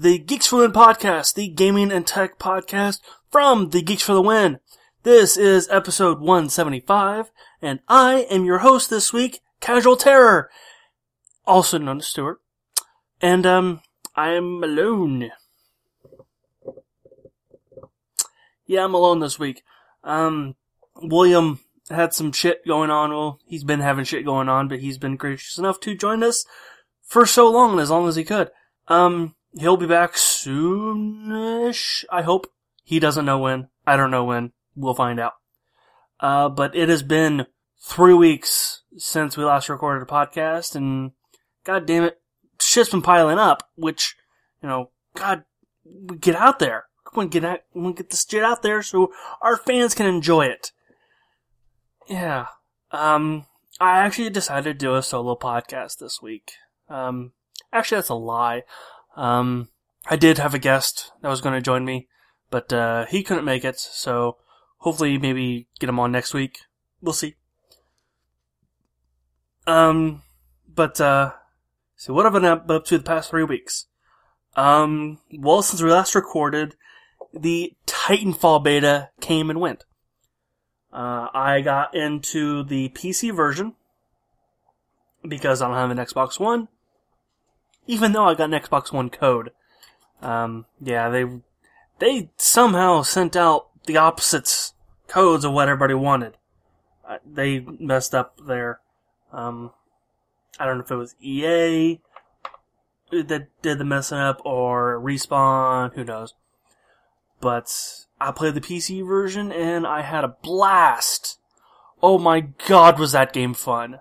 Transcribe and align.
the 0.00 0.18
Geeks 0.18 0.46
for 0.46 0.56
the 0.56 0.62
Win 0.62 0.72
podcast, 0.72 1.34
the 1.34 1.48
gaming 1.48 1.90
and 1.90 2.06
tech 2.06 2.38
podcast 2.38 3.00
from 3.32 3.70
the 3.70 3.82
Geeks 3.82 4.02
for 4.02 4.12
the 4.12 4.22
Win. 4.22 4.60
This 5.02 5.36
is 5.36 5.68
episode 5.70 6.20
175, 6.20 7.32
and 7.60 7.80
I 7.88 8.20
am 8.30 8.44
your 8.44 8.58
host 8.58 8.90
this 8.90 9.12
week, 9.12 9.40
Casual 9.60 9.96
Terror, 9.96 10.50
also 11.44 11.78
known 11.78 11.98
as 11.98 12.06
Stuart. 12.06 12.40
And, 13.20 13.44
um, 13.44 13.80
I 14.14 14.30
am 14.30 14.62
alone. 14.62 15.32
Yeah, 18.66 18.84
I'm 18.84 18.94
alone 18.94 19.18
this 19.18 19.38
week. 19.38 19.64
Um, 20.04 20.54
William 20.94 21.58
had 21.90 22.14
some 22.14 22.30
shit 22.30 22.64
going 22.64 22.90
on. 22.90 23.10
Well, 23.10 23.40
he's 23.46 23.64
been 23.64 23.80
having 23.80 24.04
shit 24.04 24.24
going 24.24 24.48
on, 24.48 24.68
but 24.68 24.78
he's 24.78 24.98
been 24.98 25.16
gracious 25.16 25.58
enough 25.58 25.80
to 25.80 25.96
join 25.96 26.22
us 26.22 26.44
for 27.02 27.26
so 27.26 27.50
long, 27.50 27.80
as 27.80 27.90
long 27.90 28.06
as 28.06 28.14
he 28.14 28.22
could. 28.22 28.50
Um, 28.86 29.34
he'll 29.56 29.76
be 29.76 29.86
back 29.86 30.14
soonish, 30.14 32.04
I 32.10 32.22
hope. 32.22 32.52
He 32.84 32.98
doesn't 32.98 33.24
know 33.24 33.38
when. 33.38 33.68
I 33.86 33.96
don't 33.96 34.10
know 34.10 34.24
when. 34.24 34.52
We'll 34.74 34.94
find 34.94 35.20
out. 35.20 35.34
Uh, 36.20 36.48
but 36.48 36.74
it 36.74 36.88
has 36.88 37.02
been 37.02 37.46
three 37.80 38.14
weeks 38.14 38.82
since 38.96 39.36
we 39.36 39.44
last 39.44 39.68
recorded 39.68 40.02
a 40.02 40.06
podcast, 40.06 40.74
and 40.74 41.12
god 41.64 41.86
damn 41.86 42.04
it, 42.04 42.20
shit's 42.60 42.90
been 42.90 43.02
piling 43.02 43.38
up, 43.38 43.68
which, 43.76 44.16
you 44.62 44.68
know, 44.68 44.90
god, 45.14 45.44
we 45.84 46.16
get 46.16 46.34
out 46.34 46.58
there. 46.58 46.84
We 47.14 47.26
get 47.26 47.44
out, 47.44 47.60
we 47.74 47.92
get 47.94 48.10
this 48.10 48.26
shit 48.28 48.44
out 48.44 48.62
there 48.62 48.82
so 48.82 49.12
our 49.40 49.56
fans 49.56 49.94
can 49.94 50.06
enjoy 50.06 50.46
it. 50.46 50.72
Yeah. 52.06 52.46
Um, 52.90 53.46
I 53.80 53.98
actually 53.98 54.30
decided 54.30 54.78
to 54.78 54.86
do 54.86 54.94
a 54.94 55.02
solo 55.02 55.36
podcast 55.36 55.98
this 55.98 56.20
week. 56.22 56.52
Um, 56.88 57.32
actually, 57.72 57.98
that's 57.98 58.08
a 58.08 58.14
lie. 58.14 58.62
Um, 59.18 59.68
I 60.08 60.16
did 60.16 60.38
have 60.38 60.54
a 60.54 60.58
guest 60.58 61.10
that 61.20 61.28
was 61.28 61.40
going 61.40 61.54
to 61.54 61.60
join 61.60 61.84
me, 61.84 62.06
but 62.50 62.72
uh, 62.72 63.04
he 63.06 63.22
couldn't 63.22 63.44
make 63.44 63.64
it. 63.64 63.78
So 63.78 64.36
hopefully, 64.78 65.18
maybe 65.18 65.66
get 65.80 65.88
him 65.88 65.98
on 65.98 66.12
next 66.12 66.32
week. 66.32 66.60
We'll 67.02 67.12
see. 67.12 67.34
Um, 69.66 70.22
but 70.72 71.00
uh, 71.00 71.32
so 71.96 72.14
what 72.14 72.24
have 72.24 72.34
I 72.34 72.38
been 72.38 72.76
up 72.76 72.84
to 72.86 72.96
the 72.96 73.04
past 73.04 73.30
three 73.30 73.44
weeks? 73.44 73.86
Um, 74.56 75.18
well, 75.32 75.62
since 75.62 75.82
we 75.82 75.90
last 75.90 76.14
recorded, 76.14 76.74
the 77.34 77.74
Titanfall 77.86 78.62
beta 78.64 79.10
came 79.20 79.50
and 79.50 79.60
went. 79.60 79.84
Uh, 80.92 81.28
I 81.34 81.60
got 81.60 81.94
into 81.94 82.64
the 82.64 82.88
PC 82.90 83.34
version 83.34 83.74
because 85.26 85.60
I 85.60 85.66
don't 85.68 85.76
have 85.76 85.90
an 85.90 85.98
Xbox 85.98 86.40
One 86.40 86.68
even 87.88 88.12
though 88.12 88.26
I 88.26 88.34
got 88.34 88.52
an 88.52 88.60
Xbox 88.60 88.92
One 88.92 89.10
code. 89.10 89.50
Um, 90.22 90.66
yeah, 90.80 91.08
they 91.08 91.24
they 91.98 92.30
somehow 92.36 93.02
sent 93.02 93.34
out 93.34 93.68
the 93.86 93.96
opposites 93.96 94.74
codes 95.08 95.44
of 95.44 95.52
what 95.52 95.68
everybody 95.68 95.94
wanted. 95.94 96.36
Uh, 97.08 97.18
they 97.26 97.60
messed 97.60 98.14
up 98.14 98.38
there. 98.46 98.80
Um, 99.32 99.72
I 100.60 100.66
don't 100.66 100.78
know 100.78 100.84
if 100.84 100.90
it 100.90 100.96
was 100.96 101.16
EA 101.20 102.00
that 103.10 103.48
did 103.62 103.78
the 103.78 103.84
messing 103.84 104.18
up 104.18 104.42
or 104.44 105.00
Respawn, 105.00 105.94
who 105.94 106.04
knows. 106.04 106.34
But 107.40 107.72
I 108.20 108.32
played 108.32 108.54
the 108.54 108.60
PC 108.60 109.06
version 109.06 109.50
and 109.50 109.86
I 109.86 110.02
had 110.02 110.24
a 110.24 110.36
blast. 110.42 111.38
Oh 112.02 112.18
my 112.18 112.40
god, 112.40 112.98
was 112.98 113.12
that 113.12 113.32
game 113.32 113.54
fun. 113.54 114.00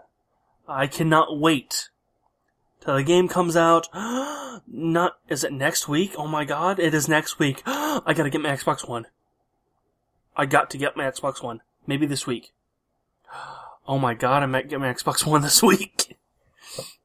I 0.68 0.88
cannot 0.88 1.40
wait 1.40 1.90
till 2.88 2.96
the 2.96 3.04
game 3.04 3.28
comes 3.28 3.56
out. 3.58 3.90
Not, 4.68 5.18
is 5.28 5.44
it 5.44 5.52
next 5.52 5.88
week? 5.90 6.14
Oh 6.18 6.28
my 6.28 6.46
god, 6.46 6.80
it 6.80 6.94
is 6.94 7.10
next 7.10 7.38
week. 7.38 7.62
I 7.66 8.14
gotta 8.16 8.30
get 8.30 8.42
my 8.42 8.50
Xbox 8.50 8.88
One. 8.88 9.08
I 10.38 10.46
got 10.46 10.70
to 10.70 10.78
get 10.78 10.96
my 10.96 11.04
Xbox 11.04 11.44
One. 11.44 11.62
Maybe 11.86 12.06
this 12.08 12.26
week. 12.26 12.54
Oh 13.90 13.98
my 13.98 14.16
god, 14.16 14.44
I 14.44 14.48
might 14.48 14.68
get 14.68 14.82
my 14.82 14.94
Xbox 14.94 15.26
One 15.32 15.42
this 15.42 15.64
week. 15.64 16.18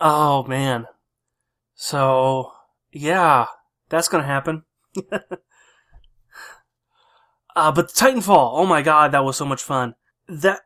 Oh 0.00 0.44
man. 0.44 0.86
So, 1.74 2.52
yeah, 2.92 3.46
that's 3.88 4.06
gonna 4.06 4.22
happen. 4.22 4.62
uh, 7.56 7.72
but 7.72 7.88
Titanfall, 7.88 8.50
oh 8.52 8.64
my 8.64 8.80
god, 8.80 9.10
that 9.10 9.24
was 9.24 9.36
so 9.36 9.44
much 9.44 9.60
fun. 9.60 9.96
That, 10.28 10.60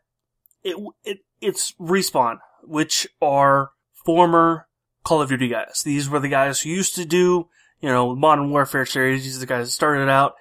it, 0.63 0.77
it, 1.03 1.21
it's 1.41 1.73
Respawn, 1.81 2.41
which 2.63 3.09
are 3.23 3.71
former 4.05 4.67
Call 5.05 5.23
of 5.23 5.29
Duty 5.29 5.49
guys. 5.49 5.83
These 5.85 6.09
were 6.09 6.21
the 6.21 6.29
guys 6.29 6.61
who 6.61 6.71
used 6.71 6.95
to 6.95 7.05
do, 7.05 7.49
you 7.81 7.89
know, 7.89 8.15
Modern 8.15 8.51
Warfare 8.51 8.87
series. 8.87 9.25
These 9.25 9.37
are 9.37 9.41
the 9.41 9.47
guys 9.47 9.67
that 9.67 9.73
started 9.73 10.03
it 10.03 10.09
out, 10.09 10.35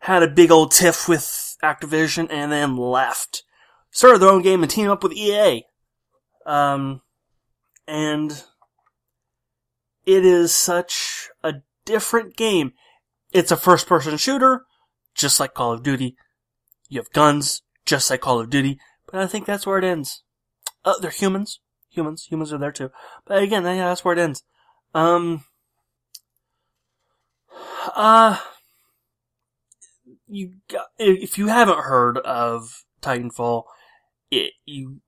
had 0.00 0.22
a 0.22 0.28
big 0.28 0.50
old 0.50 0.72
tiff 0.72 1.08
with 1.08 1.56
Activision, 1.62 2.28
and 2.30 2.52
then 2.52 2.76
left. 2.76 3.44
Started 3.90 4.18
their 4.18 4.30
own 4.30 4.42
game 4.42 4.62
and 4.62 4.70
teamed 4.70 4.90
up 4.90 5.02
with 5.02 5.12
EA. 5.12 5.64
Um, 6.44 7.02
and 7.86 8.44
it 10.04 10.24
is 10.24 10.54
such 10.54 11.30
a 11.42 11.54
different 11.84 12.36
game. 12.36 12.72
It's 13.32 13.50
a 13.50 13.56
first 13.56 13.86
person 13.86 14.16
shooter, 14.16 14.66
just 15.14 15.40
like 15.40 15.54
Call 15.54 15.72
of 15.72 15.82
Duty. 15.82 16.16
You 16.88 17.00
have 17.00 17.12
guns, 17.12 17.62
just 17.86 18.10
like 18.10 18.20
Call 18.20 18.40
of 18.40 18.50
Duty, 18.50 18.78
but 19.10 19.20
I 19.20 19.26
think 19.26 19.46
that's 19.46 19.66
where 19.66 19.78
it 19.78 19.84
ends. 19.84 20.22
Uh, 20.84 20.98
they're 21.00 21.10
humans 21.10 21.60
humans. 21.92 22.26
Humans 22.30 22.52
are 22.52 22.58
there 22.58 22.72
too. 22.72 22.90
But 23.26 23.42
again, 23.42 23.64
yeah, 23.64 23.88
that's 23.88 24.04
where 24.04 24.14
it 24.14 24.20
ends. 24.20 24.42
Um, 24.94 25.44
uh, 27.94 28.38
you 30.28 30.54
got, 30.68 30.86
if 30.98 31.38
you 31.38 31.48
haven't 31.48 31.80
heard 31.80 32.18
of 32.18 32.84
Titanfall, 33.00 33.64
it, 34.30 34.52
you, 34.64 35.00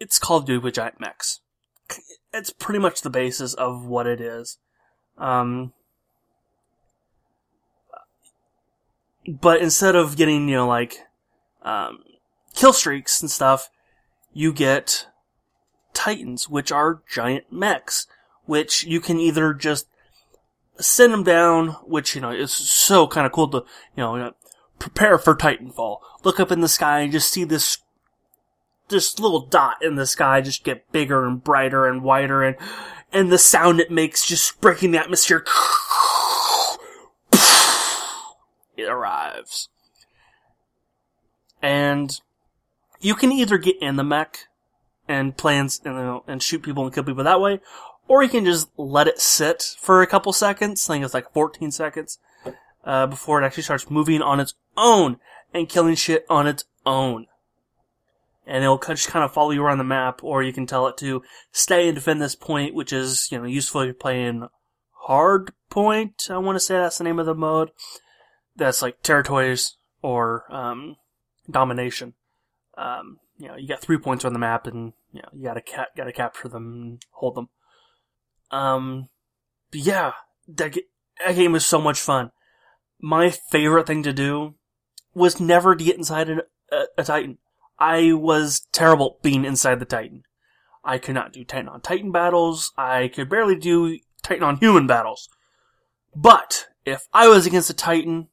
it's 0.00 0.18
Call 0.18 0.38
of 0.38 0.46
Duty 0.46 0.58
with 0.58 0.74
giant 0.74 1.00
mechs. 1.00 1.40
It's 2.32 2.50
pretty 2.50 2.80
much 2.80 3.02
the 3.02 3.10
basis 3.10 3.54
of 3.54 3.86
what 3.86 4.06
it 4.06 4.20
is. 4.20 4.58
Um, 5.16 5.72
but 9.26 9.60
instead 9.60 9.94
of 9.94 10.16
getting, 10.16 10.48
you 10.48 10.56
know, 10.56 10.66
like, 10.66 10.98
um, 11.62 12.00
kill 12.54 12.72
streaks 12.72 13.22
and 13.22 13.30
stuff, 13.30 13.70
you 14.32 14.52
get 14.52 15.06
Titans, 16.04 16.50
which 16.50 16.70
are 16.70 17.00
giant 17.10 17.50
mechs, 17.50 18.06
which 18.44 18.84
you 18.84 19.00
can 19.00 19.18
either 19.18 19.54
just 19.54 19.86
send 20.78 21.14
them 21.14 21.24
down, 21.24 21.68
which, 21.86 22.14
you 22.14 22.20
know, 22.20 22.30
is 22.30 22.52
so 22.52 23.06
kind 23.06 23.24
of 23.24 23.32
cool 23.32 23.48
to, 23.48 23.58
you 23.96 24.02
know, 24.02 24.34
prepare 24.78 25.16
for 25.16 25.34
Titanfall. 25.34 26.00
Look 26.22 26.38
up 26.38 26.52
in 26.52 26.60
the 26.60 26.68
sky 26.68 27.00
and 27.00 27.10
just 27.10 27.30
see 27.30 27.44
this, 27.44 27.78
this 28.88 29.18
little 29.18 29.46
dot 29.46 29.76
in 29.80 29.94
the 29.94 30.06
sky 30.06 30.42
just 30.42 30.62
get 30.62 30.92
bigger 30.92 31.26
and 31.26 31.42
brighter 31.42 31.86
and 31.86 32.02
wider 32.02 32.42
and, 32.42 32.58
and 33.10 33.32
the 33.32 33.38
sound 33.38 33.80
it 33.80 33.90
makes 33.90 34.26
just 34.26 34.60
breaking 34.60 34.90
the 34.90 34.98
atmosphere. 34.98 35.44
It 38.76 38.88
arrives. 38.88 39.68
And 41.62 42.20
you 43.00 43.14
can 43.14 43.30
either 43.30 43.56
get 43.56 43.80
in 43.80 43.94
the 43.94 44.02
mech 44.02 44.48
and 45.08 45.36
plans 45.36 45.80
and, 45.84 45.94
you 45.94 46.00
know, 46.00 46.24
and 46.26 46.42
shoot 46.42 46.62
people 46.62 46.84
and 46.84 46.94
kill 46.94 47.04
people 47.04 47.24
that 47.24 47.40
way, 47.40 47.60
or 48.08 48.22
you 48.22 48.28
can 48.28 48.44
just 48.44 48.68
let 48.76 49.08
it 49.08 49.20
sit 49.20 49.76
for 49.78 50.02
a 50.02 50.06
couple 50.06 50.32
seconds. 50.32 50.88
I 50.88 50.94
think 50.94 51.04
it's 51.04 51.14
like 51.14 51.32
14 51.32 51.70
seconds 51.70 52.18
uh, 52.84 53.06
before 53.06 53.40
it 53.40 53.46
actually 53.46 53.62
starts 53.62 53.90
moving 53.90 54.22
on 54.22 54.40
its 54.40 54.54
own 54.76 55.18
and 55.52 55.68
killing 55.68 55.94
shit 55.94 56.26
on 56.28 56.46
its 56.46 56.64
own. 56.84 57.26
And 58.46 58.62
it'll 58.62 58.78
just 58.78 59.08
kind 59.08 59.24
of 59.24 59.32
follow 59.32 59.52
you 59.52 59.64
around 59.64 59.78
the 59.78 59.84
map, 59.84 60.22
or 60.22 60.42
you 60.42 60.52
can 60.52 60.66
tell 60.66 60.86
it 60.86 60.98
to 60.98 61.22
stay 61.50 61.88
and 61.88 61.94
defend 61.94 62.20
this 62.20 62.34
point, 62.34 62.74
which 62.74 62.92
is 62.92 63.28
you 63.30 63.38
know 63.38 63.44
useful 63.44 63.80
if 63.80 63.86
you're 63.86 63.94
playing 63.94 64.48
hard 64.92 65.52
point. 65.70 66.28
I 66.28 66.36
want 66.36 66.56
to 66.56 66.60
say 66.60 66.74
that's 66.74 66.98
the 66.98 67.04
name 67.04 67.18
of 67.18 67.24
the 67.24 67.34
mode. 67.34 67.70
That's 68.54 68.82
like 68.82 69.00
territories 69.00 69.76
or 70.02 70.44
um, 70.54 70.96
domination. 71.50 72.12
Um, 72.76 73.18
you 73.36 73.48
know, 73.48 73.56
you 73.56 73.68
got 73.68 73.80
three 73.80 73.98
points 73.98 74.24
on 74.24 74.32
the 74.32 74.38
map, 74.38 74.66
and 74.66 74.92
you 75.12 75.22
know, 75.22 75.28
you 75.32 75.44
gotta 75.44 75.62
ca- 75.62 75.86
gotta 75.96 76.12
capture 76.12 76.48
them 76.48 76.72
and 76.72 77.02
hold 77.10 77.34
them. 77.34 77.48
Um, 78.50 79.08
yeah, 79.72 80.12
that, 80.48 80.76
that 81.24 81.34
game 81.34 81.52
was 81.52 81.66
so 81.66 81.80
much 81.80 82.00
fun. 82.00 82.30
My 83.00 83.30
favorite 83.30 83.86
thing 83.86 84.02
to 84.04 84.12
do 84.12 84.54
was 85.14 85.40
never 85.40 85.74
to 85.74 85.84
get 85.84 85.96
inside 85.96 86.30
a, 86.30 86.42
a, 86.70 86.84
a 86.98 87.04
Titan. 87.04 87.38
I 87.78 88.12
was 88.12 88.66
terrible 88.72 89.18
being 89.22 89.44
inside 89.44 89.80
the 89.80 89.84
Titan. 89.84 90.22
I 90.84 90.98
could 90.98 91.14
not 91.14 91.32
do 91.32 91.44
Titan 91.44 91.68
on 91.68 91.80
Titan 91.80 92.12
battles. 92.12 92.72
I 92.76 93.08
could 93.08 93.28
barely 93.28 93.56
do 93.56 93.98
Titan 94.22 94.44
on 94.44 94.58
human 94.58 94.86
battles. 94.86 95.28
But 96.14 96.68
if 96.84 97.08
I 97.12 97.28
was 97.28 97.46
against 97.46 97.70
a 97.70 97.74
Titan, 97.74 98.28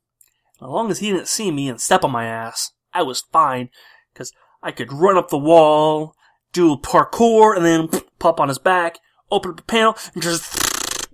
as 0.62 0.68
long 0.68 0.92
as 0.92 1.00
he 1.00 1.12
didn't 1.12 1.28
see 1.28 1.50
me 1.50 1.70
and 1.70 1.82
step 1.82 2.04
on 2.04 2.12
my 2.12 2.26
ass, 2.26 2.72
I 2.94 3.02
was 3.02 3.22
fine 3.32 3.70
because 4.14 4.32
I 4.64 4.72
could 4.72 4.94
run 4.94 5.18
up 5.18 5.30
the 5.30 5.38
wall, 5.38 6.16
do 6.54 6.78
parkour, 6.78 7.56
and 7.56 7.66
then 7.66 7.90
pop 8.20 8.40
on 8.40 8.48
his 8.48 8.60
back, 8.60 9.00
open 9.30 9.52
up 9.52 9.58
the 9.58 9.64
panel, 9.64 9.98
and 10.14 10.22
just 10.22 10.54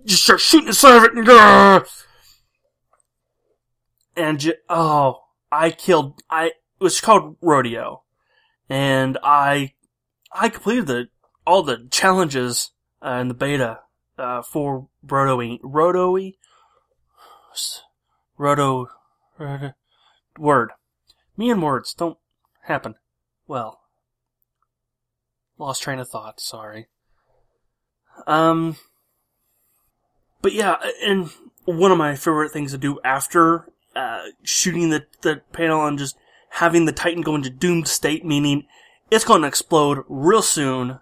just 0.04 0.24
start 0.24 0.40
shooting 0.40 0.68
of 0.68 1.04
it, 1.04 1.12
and 1.14 1.28
and 4.16 4.54
oh, 4.68 5.22
I 5.50 5.70
killed. 5.70 6.20
I 6.30 6.46
it 6.46 6.54
was 6.80 7.00
called 7.00 7.36
rodeo, 7.40 8.02
and 8.68 9.18
I 9.22 9.74
I 10.32 10.48
completed 10.48 10.86
the 10.86 11.08
all 11.46 11.62
the 11.62 11.88
challenges 11.90 12.72
uh, 13.02 13.18
in 13.20 13.28
the 13.28 13.34
beta 13.34 13.80
uh, 14.18 14.42
for 14.42 14.88
rotoing 15.06 15.60
rotoy 15.60 16.34
roto, 18.36 18.88
roto 19.38 19.74
word. 20.38 20.70
Me 21.36 21.50
and 21.50 21.62
words 21.62 21.94
don't 21.94 22.18
happen 22.62 22.96
well. 23.48 23.80
Lost 25.58 25.82
train 25.82 25.98
of 25.98 26.08
thought. 26.08 26.40
Sorry. 26.40 26.86
Um, 28.26 28.76
but 30.40 30.52
yeah, 30.52 30.76
and 31.04 31.30
one 31.64 31.90
of 31.90 31.98
my 31.98 32.14
favorite 32.14 32.52
things 32.52 32.72
to 32.72 32.78
do 32.78 33.00
after 33.02 33.72
uh, 33.96 34.26
shooting 34.42 34.90
the 34.90 35.06
the 35.22 35.42
panel 35.52 35.84
and 35.84 35.98
just 35.98 36.16
having 36.50 36.84
the 36.84 36.92
Titan 36.92 37.22
go 37.22 37.34
into 37.34 37.50
doomed 37.50 37.88
state, 37.88 38.24
meaning 38.24 38.66
it's 39.10 39.24
going 39.24 39.42
to 39.42 39.48
explode 39.48 40.04
real 40.08 40.42
soon, 40.42 41.00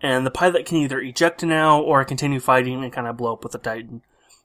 and 0.00 0.24
the 0.24 0.30
pilot 0.30 0.66
can 0.66 0.78
either 0.78 1.00
eject 1.00 1.42
now 1.42 1.80
or 1.80 2.04
continue 2.04 2.40
fighting 2.40 2.84
and 2.84 2.92
kind 2.92 3.06
of 3.06 3.16
blow 3.16 3.32
up 3.32 3.42
with 3.42 3.52
the 3.52 3.58
Titan. 3.58 4.02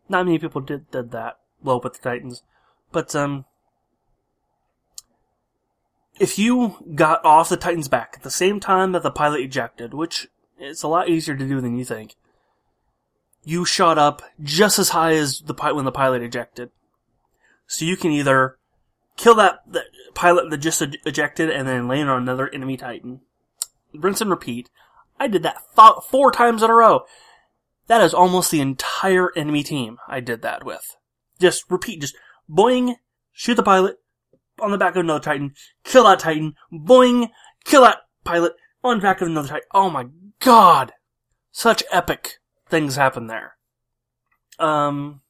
Not 0.10 0.26
many 0.26 0.40
people 0.40 0.62
did 0.62 0.90
did 0.90 1.12
that, 1.12 1.38
blow 1.62 1.78
up 1.78 1.84
with 1.84 1.94
the 1.94 2.10
Titans, 2.10 2.44
but 2.92 3.16
um, 3.16 3.46
if 6.20 6.38
you 6.38 6.76
got 6.96 7.24
off 7.26 7.50
the 7.50 7.58
Titan's 7.58 7.88
back 7.88 8.14
at 8.18 8.24
the 8.24 8.32
same 8.32 8.60
time 8.60 8.92
that 8.92 9.04
the 9.04 9.12
pilot 9.12 9.42
ejected, 9.42 9.94
which 9.94 10.28
it's 10.60 10.84
a 10.84 10.88
lot 10.88 11.10
easier 11.10 11.36
to 11.36 11.48
do 11.48 11.60
than 11.60 11.78
you 11.78 11.86
think, 11.86 12.16
you 13.44 13.66
shot 13.66 13.98
up 13.98 14.22
just 14.42 14.80
as 14.80 14.90
high 14.90 15.14
as 15.14 15.42
the 15.42 15.54
when 15.54 15.86
the 15.86 15.92
pilot 15.92 16.22
ejected. 16.22 16.70
So 17.68 17.86
you 17.86 17.98
can 17.98 18.12
either 18.12 18.58
kill 19.18 19.36
that, 19.36 19.60
that 19.68 19.86
pilot 20.14 20.50
that 20.50 20.58
just 20.58 20.82
ejected 21.06 21.50
and 21.50 21.68
then 21.68 21.88
land 21.88 22.10
on 22.10 22.22
another 22.22 22.50
enemy 22.50 22.78
Titan. 22.78 23.22
Rinse 23.94 24.22
and 24.22 24.30
repeat. 24.30 24.70
I 25.20 25.28
did 25.28 25.44
that 25.44 25.62
four 26.10 26.32
times 26.32 26.64
in 26.64 26.70
a 26.70 26.74
row. 26.74 27.02
That 27.88 28.02
is 28.02 28.14
almost 28.14 28.50
the 28.50 28.62
entire 28.62 29.30
enemy 29.36 29.64
team 29.64 29.98
I 30.08 30.20
did 30.20 30.42
that 30.42 30.66
with. 30.66 30.96
Just 31.40 31.70
repeat, 31.70 32.02
just 32.02 32.16
boing, 32.50 32.96
shoot 33.34 33.56
the 33.56 33.64
pilot, 33.64 34.00
on 34.60 34.72
the 34.72 34.78
back 34.78 34.96
of 34.96 35.02
another 35.02 35.24
Titan, 35.24 35.54
kill 35.84 36.04
that 36.06 36.20
Titan, 36.20 36.56
boing, 36.72 37.30
kill 37.66 37.82
that 37.84 38.00
pilot, 38.24 38.54
on 38.84 38.98
the 38.98 39.02
back 39.02 39.22
of 39.22 39.28
another 39.28 39.48
Titan. 39.48 39.68
Oh 39.74 39.90
my 39.90 40.08
god! 40.40 40.94
Such 41.52 41.84
epic 41.92 42.40
things 42.68 42.96
happen 42.96 43.28
there. 43.28 43.56
Um, 44.60 45.22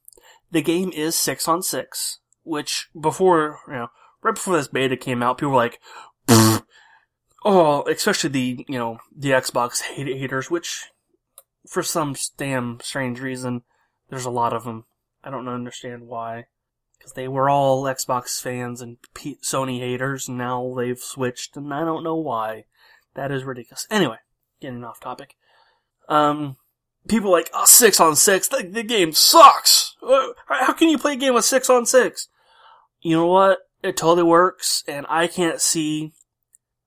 the 0.51 0.61
game 0.61 0.91
is 0.93 1.15
six 1.15 1.47
on 1.47 1.61
six, 1.61 2.19
which 2.43 2.89
before, 2.99 3.59
you 3.67 3.73
know, 3.73 3.87
right 4.21 4.35
before 4.35 4.55
this 4.55 4.67
beta 4.67 4.97
came 4.97 5.23
out, 5.23 5.37
people 5.37 5.51
were 5.51 5.57
like, 5.57 5.79
oh, 7.45 7.83
especially 7.89 8.29
the, 8.29 8.65
you 8.67 8.77
know, 8.77 8.97
the 9.15 9.31
Xbox 9.31 9.81
haters, 9.81 10.49
which, 10.49 10.85
for 11.67 11.83
some 11.83 12.15
damn 12.37 12.79
strange 12.81 13.19
reason, 13.19 13.63
there's 14.09 14.25
a 14.25 14.31
lot 14.31 14.53
of 14.53 14.63
them. 14.63 14.85
I 15.23 15.31
don't 15.31 15.47
understand 15.47 16.07
why. 16.07 16.45
Because 17.03 17.15
they 17.15 17.27
were 17.27 17.49
all 17.49 17.83
Xbox 17.83 18.41
fans 18.41 18.79
and 18.79 18.95
P- 19.13 19.37
Sony 19.43 19.79
haters, 19.79 20.29
and 20.29 20.37
now 20.37 20.73
they've 20.73 20.97
switched, 20.97 21.57
and 21.57 21.73
I 21.73 21.83
don't 21.83 22.03
know 22.03 22.15
why. 22.15 22.63
That 23.15 23.29
is 23.29 23.43
ridiculous. 23.43 23.85
Anyway, 23.91 24.15
getting 24.61 24.85
off 24.85 25.01
topic. 25.01 25.35
Um, 26.07 26.55
people 27.09 27.29
like, 27.29 27.49
oh, 27.53 27.65
six 27.65 27.99
on 27.99 28.15
six, 28.15 28.47
the, 28.47 28.63
the 28.63 28.83
game 28.83 29.11
sucks! 29.11 29.97
How 30.47 30.71
can 30.71 30.87
you 30.87 30.97
play 30.97 31.13
a 31.13 31.17
game 31.17 31.33
with 31.33 31.43
six 31.43 31.69
on 31.69 31.85
six? 31.85 32.29
You 33.01 33.17
know 33.17 33.27
what? 33.27 33.59
It 33.81 33.97
totally 33.97 34.23
works, 34.23 34.85
and 34.87 35.05
I 35.09 35.27
can't 35.27 35.59
see. 35.59 36.13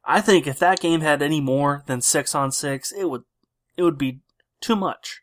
I 0.03 0.23
think 0.23 0.47
if 0.47 0.59
that 0.61 0.81
game 0.81 1.03
had 1.03 1.21
any 1.21 1.43
more 1.43 1.83
than 1.87 2.01
six 2.01 2.35
on 2.35 2.53
six, 2.53 2.91
it 2.91 3.11
would, 3.11 3.25
it 3.77 3.83
would 3.83 3.99
be 3.99 4.21
too 4.63 4.77
much. 4.77 5.21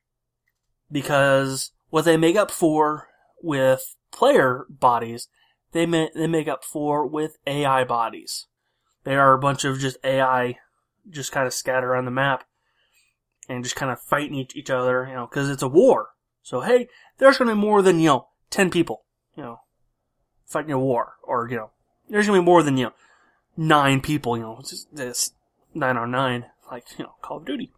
Because 0.91 1.71
what 1.89 2.05
they 2.05 2.15
make 2.15 2.35
up 2.35 2.51
for 2.51 3.07
with 3.41 3.95
player 4.13 4.65
bodies, 4.69 5.27
they 5.73 5.85
make, 5.85 6.13
they 6.13 6.27
make 6.27 6.47
up 6.47 6.63
for 6.63 7.05
with 7.05 7.37
AI 7.45 7.83
bodies. 7.83 8.47
They 9.03 9.15
are 9.15 9.33
a 9.33 9.39
bunch 9.39 9.65
of 9.65 9.79
just 9.79 9.97
AI, 10.03 10.57
just 11.09 11.31
kind 11.31 11.47
of 11.47 11.53
scatter 11.53 11.91
around 11.91 12.05
the 12.05 12.11
map, 12.11 12.45
and 13.49 13.63
just 13.63 13.75
kind 13.75 13.91
of 13.91 13.99
fighting 13.99 14.35
each, 14.35 14.55
each 14.55 14.69
other, 14.69 15.05
you 15.07 15.15
know, 15.15 15.27
because 15.27 15.49
it's 15.49 15.63
a 15.63 15.67
war. 15.67 16.09
So 16.41 16.61
hey, 16.61 16.87
there's 17.17 17.37
going 17.37 17.49
to 17.49 17.55
be 17.55 17.61
more 17.61 17.81
than 17.81 17.99
you 17.99 18.07
know 18.07 18.27
ten 18.49 18.69
people, 18.69 19.03
you 19.35 19.43
know, 19.43 19.61
fighting 20.45 20.71
a 20.71 20.79
war, 20.79 21.13
or 21.23 21.49
you 21.49 21.57
know, 21.57 21.71
there's 22.09 22.27
going 22.27 22.37
to 22.37 22.41
be 22.41 22.45
more 22.45 22.63
than 22.63 22.77
you 22.77 22.85
know 22.85 22.93
nine 23.57 24.01
people, 24.01 24.37
you 24.37 24.43
know, 24.43 24.61
just 24.67 24.93
this 24.95 25.31
nine 25.73 25.97
on 25.97 26.11
nine, 26.11 26.45
like 26.71 26.85
you 26.97 27.05
know, 27.05 27.15
Call 27.21 27.37
of 27.37 27.45
Duty. 27.45 27.71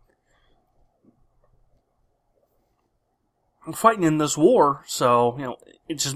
Fighting 3.74 4.04
in 4.04 4.18
this 4.18 4.38
war, 4.38 4.84
so 4.88 5.36
you 5.38 5.44
know, 5.46 5.58
it 5.88 5.96
just 5.96 6.16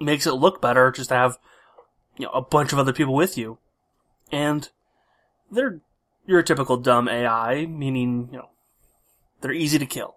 makes 0.00 0.26
it 0.26 0.32
look 0.32 0.60
better 0.60 0.90
just 0.90 1.08
to 1.10 1.14
have 1.14 1.38
you 2.16 2.26
know 2.26 2.32
a 2.32 2.42
bunch 2.42 2.72
of 2.72 2.78
other 2.78 2.92
people 2.92 3.14
with 3.14 3.36
you, 3.38 3.58
and 4.32 4.70
they're 5.50 5.80
your 6.26 6.42
typical 6.42 6.76
dumb 6.76 7.08
AI, 7.08 7.66
meaning 7.66 8.28
you 8.32 8.38
know 8.38 8.50
they're 9.40 9.52
easy 9.52 9.78
to 9.78 9.86
kill. 9.86 10.16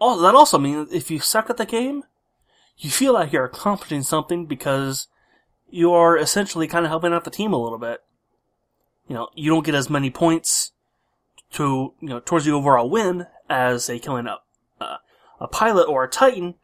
Oh, 0.00 0.20
that 0.20 0.34
also 0.34 0.58
means 0.58 0.92
if 0.92 1.10
you 1.10 1.20
suck 1.20 1.48
at 1.48 1.56
the 1.56 1.66
game, 1.66 2.04
you 2.76 2.90
feel 2.90 3.14
like 3.14 3.32
you're 3.32 3.44
accomplishing 3.44 4.02
something 4.02 4.46
because 4.46 5.08
you 5.70 5.92
are 5.92 6.16
essentially 6.16 6.66
kind 6.66 6.84
of 6.84 6.90
helping 6.90 7.12
out 7.12 7.24
the 7.24 7.30
team 7.30 7.52
a 7.52 7.62
little 7.62 7.78
bit. 7.78 8.00
You 9.08 9.14
know, 9.14 9.28
you 9.34 9.50
don't 9.50 9.64
get 9.64 9.74
as 9.74 9.90
many 9.90 10.10
points 10.10 10.72
to 11.52 11.94
you 12.00 12.08
know 12.08 12.20
towards 12.20 12.44
the 12.44 12.52
overall 12.52 12.90
win 12.90 13.26
as 13.48 13.84
say 13.84 13.98
killing 13.98 14.26
a 14.26 14.38
uh, 14.80 14.96
a 15.40 15.48
pilot 15.48 15.88
or 15.88 16.04
a 16.04 16.08
titan, 16.08 16.54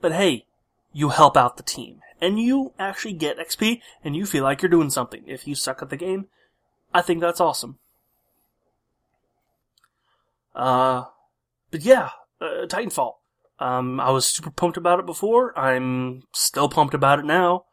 but 0.00 0.12
hey, 0.12 0.46
you 0.92 1.10
help 1.10 1.36
out 1.36 1.56
the 1.56 1.62
team 1.62 2.00
and 2.20 2.38
you 2.38 2.72
actually 2.78 3.14
get 3.14 3.38
XP 3.38 3.80
and 4.04 4.14
you 4.14 4.26
feel 4.26 4.44
like 4.44 4.62
you're 4.62 4.70
doing 4.70 4.90
something. 4.90 5.22
If 5.26 5.46
you 5.46 5.54
suck 5.54 5.82
at 5.82 5.90
the 5.90 5.96
game, 5.96 6.26
I 6.92 7.02
think 7.02 7.20
that's 7.20 7.40
awesome. 7.40 7.78
Uh, 10.54 11.04
but 11.70 11.82
yeah, 11.82 12.10
uh, 12.40 12.66
Titanfall. 12.66 13.14
Um, 13.58 14.00
I 14.00 14.10
was 14.10 14.26
super 14.26 14.50
pumped 14.50 14.76
about 14.76 14.98
it 14.98 15.06
before. 15.06 15.56
I'm 15.58 16.22
still 16.32 16.68
pumped 16.68 16.94
about 16.94 17.18
it 17.18 17.26
now. 17.26 17.66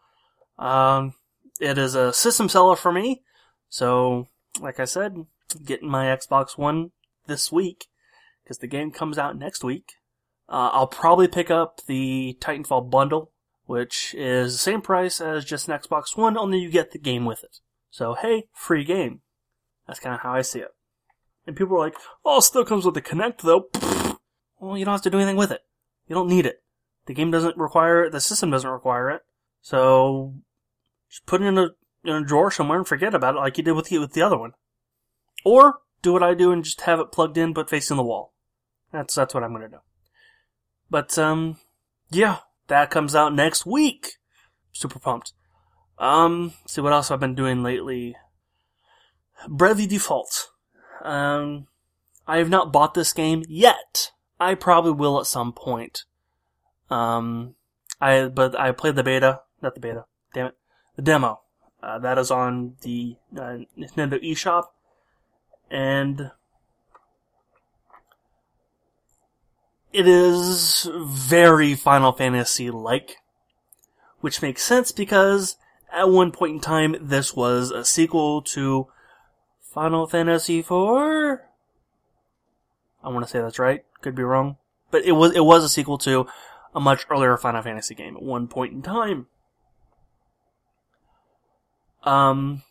Um, 0.60 1.14
it 1.60 1.78
is 1.78 1.96
a 1.96 2.14
system 2.14 2.50
seller 2.50 2.76
for 2.76 2.92
me. 2.92 3.24
So, 3.70 4.28
like 4.60 4.80
I 4.80 4.86
said, 4.86 5.26
getting 5.66 5.90
my 5.90 6.06
Xbox 6.06 6.58
One 6.58 6.92
this 7.26 7.52
week 7.52 7.88
because 8.48 8.60
the 8.60 8.68
game 8.68 8.92
comes 8.92 9.18
out 9.18 9.38
next 9.38 9.62
week. 9.62 9.96
Uh, 10.48 10.70
I'll 10.72 10.88
probably 10.88 11.28
pick 11.28 11.52
up 11.52 11.82
the 11.86 12.38
Titanfall 12.40 12.90
bundle, 12.90 13.32
which 13.66 14.16
is 14.18 14.54
the 14.54 14.58
same 14.58 14.82
price 14.82 15.20
as 15.20 15.44
just 15.44 15.68
an 15.68 15.78
Xbox 15.78 16.16
One, 16.16 16.38
only 16.38 16.60
you 16.60 16.72
get 16.72 16.92
the 16.92 16.98
game 16.98 17.26
with 17.26 17.44
it. 17.44 17.58
So 17.92 18.14
hey, 18.14 18.46
free 18.54 18.86
game. 18.86 19.20
That's 19.86 20.00
kind 20.00 20.16
of 20.16 20.22
how 20.22 20.34
I 20.34 20.44
see 20.44 20.60
it. 20.60 20.70
And 21.46 21.58
people 21.58 21.76
are 21.76 21.80
like, 21.80 21.96
"Oh, 22.24 22.40
still 22.40 22.64
comes 22.64 22.86
with 22.86 22.94
the 22.94 23.02
Kinect, 23.02 23.42
though." 23.42 23.70
Well, 24.60 24.76
you 24.76 24.86
don't 24.86 24.96
have 24.96 25.04
to 25.04 25.12
do 25.12 25.20
anything 25.20 25.36
with 25.36 25.52
it. 25.52 25.62
You 26.08 26.16
don't 26.16 26.30
need 26.30 26.48
it. 26.48 26.64
The 27.06 27.14
game 27.14 27.30
doesn't 27.30 27.58
require 27.58 28.06
it. 28.06 28.12
The 28.12 28.20
system 28.20 28.50
doesn't 28.50 28.68
require 28.68 29.12
it. 29.12 29.22
So 29.62 30.34
just 31.12 31.28
put 31.28 31.44
it 31.44 31.46
in 31.46 31.60
a 31.60 31.68
in 32.04 32.16
a 32.16 32.26
drawer 32.26 32.50
somewhere 32.50 32.80
and 32.80 32.88
forget 32.88 33.14
about 33.14 33.36
it, 33.36 33.38
like 33.38 33.60
you 33.60 33.64
did 33.64 33.74
with 33.74 33.90
the, 33.90 34.00
with 34.00 34.14
the 34.14 34.24
other 34.24 34.36
one. 34.36 34.54
Or 35.46 35.82
do 36.02 36.12
what 36.12 36.24
I 36.24 36.34
do 36.34 36.52
and 36.52 36.64
just 36.64 36.82
have 36.82 37.00
it 37.00 37.12
plugged 37.12 37.38
in 37.38 37.54
but 37.54 37.70
facing 37.70 37.98
the 37.98 38.04
wall. 38.04 38.34
That's 38.98 39.14
that's 39.14 39.36
what 39.36 39.44
I'm 39.44 39.54
gonna 39.54 39.70
do. 39.70 39.78
But 40.90 41.20
um, 41.20 41.58
yeah, 42.10 42.38
that 42.68 42.90
comes 42.90 43.14
out 43.14 43.32
next 43.32 43.64
week. 43.64 44.14
Super 44.72 44.98
pumped. 44.98 45.34
Um, 46.00 46.54
see 46.66 46.82
what 46.82 46.94
else 46.94 47.12
I've 47.12 47.20
been 47.20 47.36
doing 47.36 47.62
lately. 47.62 48.16
Bravely 49.48 49.86
Default. 49.86 50.50
Um, 51.04 51.68
I 52.28 52.38
have 52.38 52.50
not 52.50 52.74
bought 52.74 52.96
this 52.96 53.14
game 53.14 53.44
yet. 53.48 54.14
I 54.40 54.56
probably 54.56 54.94
will 54.94 55.20
at 55.20 55.28
some 55.28 55.54
point. 55.54 56.06
Um, 56.90 57.54
I 58.02 58.30
but 58.30 58.60
I 58.60 58.72
played 58.72 58.96
the 58.96 59.04
beta, 59.04 59.42
not 59.62 59.76
the 59.76 59.80
beta. 59.80 60.06
Damn 60.34 60.48
it, 60.48 60.58
the 60.96 61.04
demo. 61.04 61.42
Uh, 61.84 62.00
that 62.00 62.18
is 62.18 62.32
on 62.32 62.78
the 62.82 63.16
uh, 63.36 63.60
Nintendo 63.78 64.20
eShop, 64.24 64.64
and 65.70 66.32
it 69.98 70.08
is 70.08 70.88
very 70.96 71.74
Final 71.74 72.12
Fantasy 72.12 72.70
like, 72.70 73.18
which 74.20 74.44
makes 74.44 74.62
sense 74.62 74.92
because 74.92 75.58
at 75.92 76.10
one 76.10 76.32
point 76.32 76.54
in 76.54 76.60
time 76.60 76.96
this 77.02 77.36
was 77.36 77.72
a 77.72 77.84
sequel 77.84 78.44
to 78.44 78.88
Final 79.60 80.06
Fantasy 80.06 80.60
IV. 80.60 80.72
I 80.72 81.40
want 83.10 83.26
to 83.26 83.28
say 83.28 83.40
that's 83.40 83.58
right. 83.58 83.84
Could 84.02 84.14
be 84.14 84.22
wrong. 84.22 84.58
but 84.92 85.04
it 85.04 85.14
was 85.14 85.36
it 85.36 85.44
was 85.44 85.64
a 85.64 85.70
sequel 85.70 85.98
to 86.00 86.28
a 86.76 86.80
much 86.80 87.08
earlier 87.10 87.36
Final 87.36 87.64
Fantasy 87.64 87.96
game 87.96 88.16
at 88.16 88.22
one 88.22 88.48
point 88.48 88.74
in 88.74 88.84
time. 88.84 89.26
Um, 92.04 92.62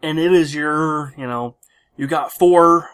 and 0.00 0.18
it 0.20 0.32
is 0.32 0.54
your, 0.54 1.12
you 1.18 1.26
know, 1.26 1.56
you 1.96 2.06
got 2.06 2.32
four, 2.32 2.88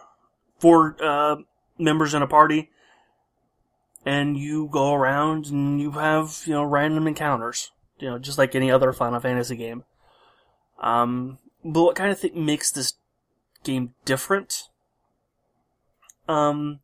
four, 0.63 0.97
uh, 1.03 1.37
members 1.77 2.15
in 2.15 2.23
a 2.23 2.27
party, 2.29 2.71
and 4.07 4.39
you 4.39 4.69
go 4.71 4.95
around 4.95 5.47
and 5.47 5.81
you 5.81 5.91
have, 5.93 6.43
you 6.47 6.55
know, 6.55 6.63
random 6.63 7.09
encounters, 7.09 7.73
you 7.99 8.09
know, 8.09 8.19
just 8.19 8.39
like 8.39 8.55
any 8.55 8.71
other 8.71 8.93
Final 8.93 9.19
Fantasy 9.19 9.57
game. 9.57 9.83
Um, 10.81 11.39
but 11.65 11.83
what 11.83 11.97
kind 11.97 12.13
of 12.13 12.21
thing 12.21 12.47
makes 12.47 12.71
this 12.71 12.95
game 13.65 13.95
different, 14.05 14.69
um, 16.29 16.79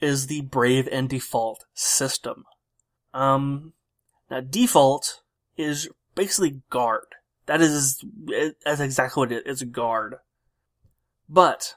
is 0.00 0.26
the 0.26 0.40
Brave 0.40 0.88
and 0.90 1.08
Default 1.08 1.64
system. 1.74 2.44
Um, 3.14 3.72
now 4.30 4.40
default 4.40 5.22
is 5.56 5.88
basically 6.16 6.62
guard. 6.70 7.06
That 7.46 7.60
is, 7.60 8.04
that's 8.64 8.80
exactly 8.80 9.20
what 9.20 9.32
it 9.32 9.46
is. 9.46 9.62
It's 9.62 9.70
guard. 9.70 10.16
But, 11.28 11.74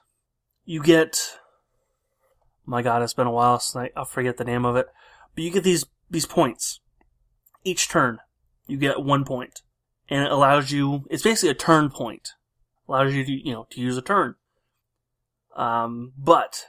you 0.65 0.81
get, 0.81 1.37
my 2.65 2.81
god, 2.81 3.01
it's 3.01 3.13
been 3.13 3.27
a 3.27 3.31
while 3.31 3.59
since 3.59 3.89
I, 3.95 4.03
forget 4.03 4.37
the 4.37 4.43
name 4.43 4.65
of 4.65 4.75
it. 4.75 4.87
But 5.33 5.43
you 5.43 5.51
get 5.51 5.63
these, 5.63 5.85
these 6.09 6.25
points. 6.25 6.79
Each 7.63 7.87
turn, 7.87 8.19
you 8.67 8.77
get 8.77 9.01
one. 9.01 9.25
And 10.07 10.25
it 10.25 10.31
allows 10.31 10.71
you, 10.71 11.05
it's 11.09 11.23
basically 11.23 11.49
a 11.49 11.55
turn 11.55 11.89
point. 11.89 12.29
Allows 12.87 13.13
you 13.13 13.25
to, 13.25 13.31
you 13.31 13.53
know, 13.53 13.67
to 13.71 13.81
use 13.81 13.97
a 13.97 14.01
turn. 14.01 14.35
Um, 15.55 16.13
but, 16.17 16.65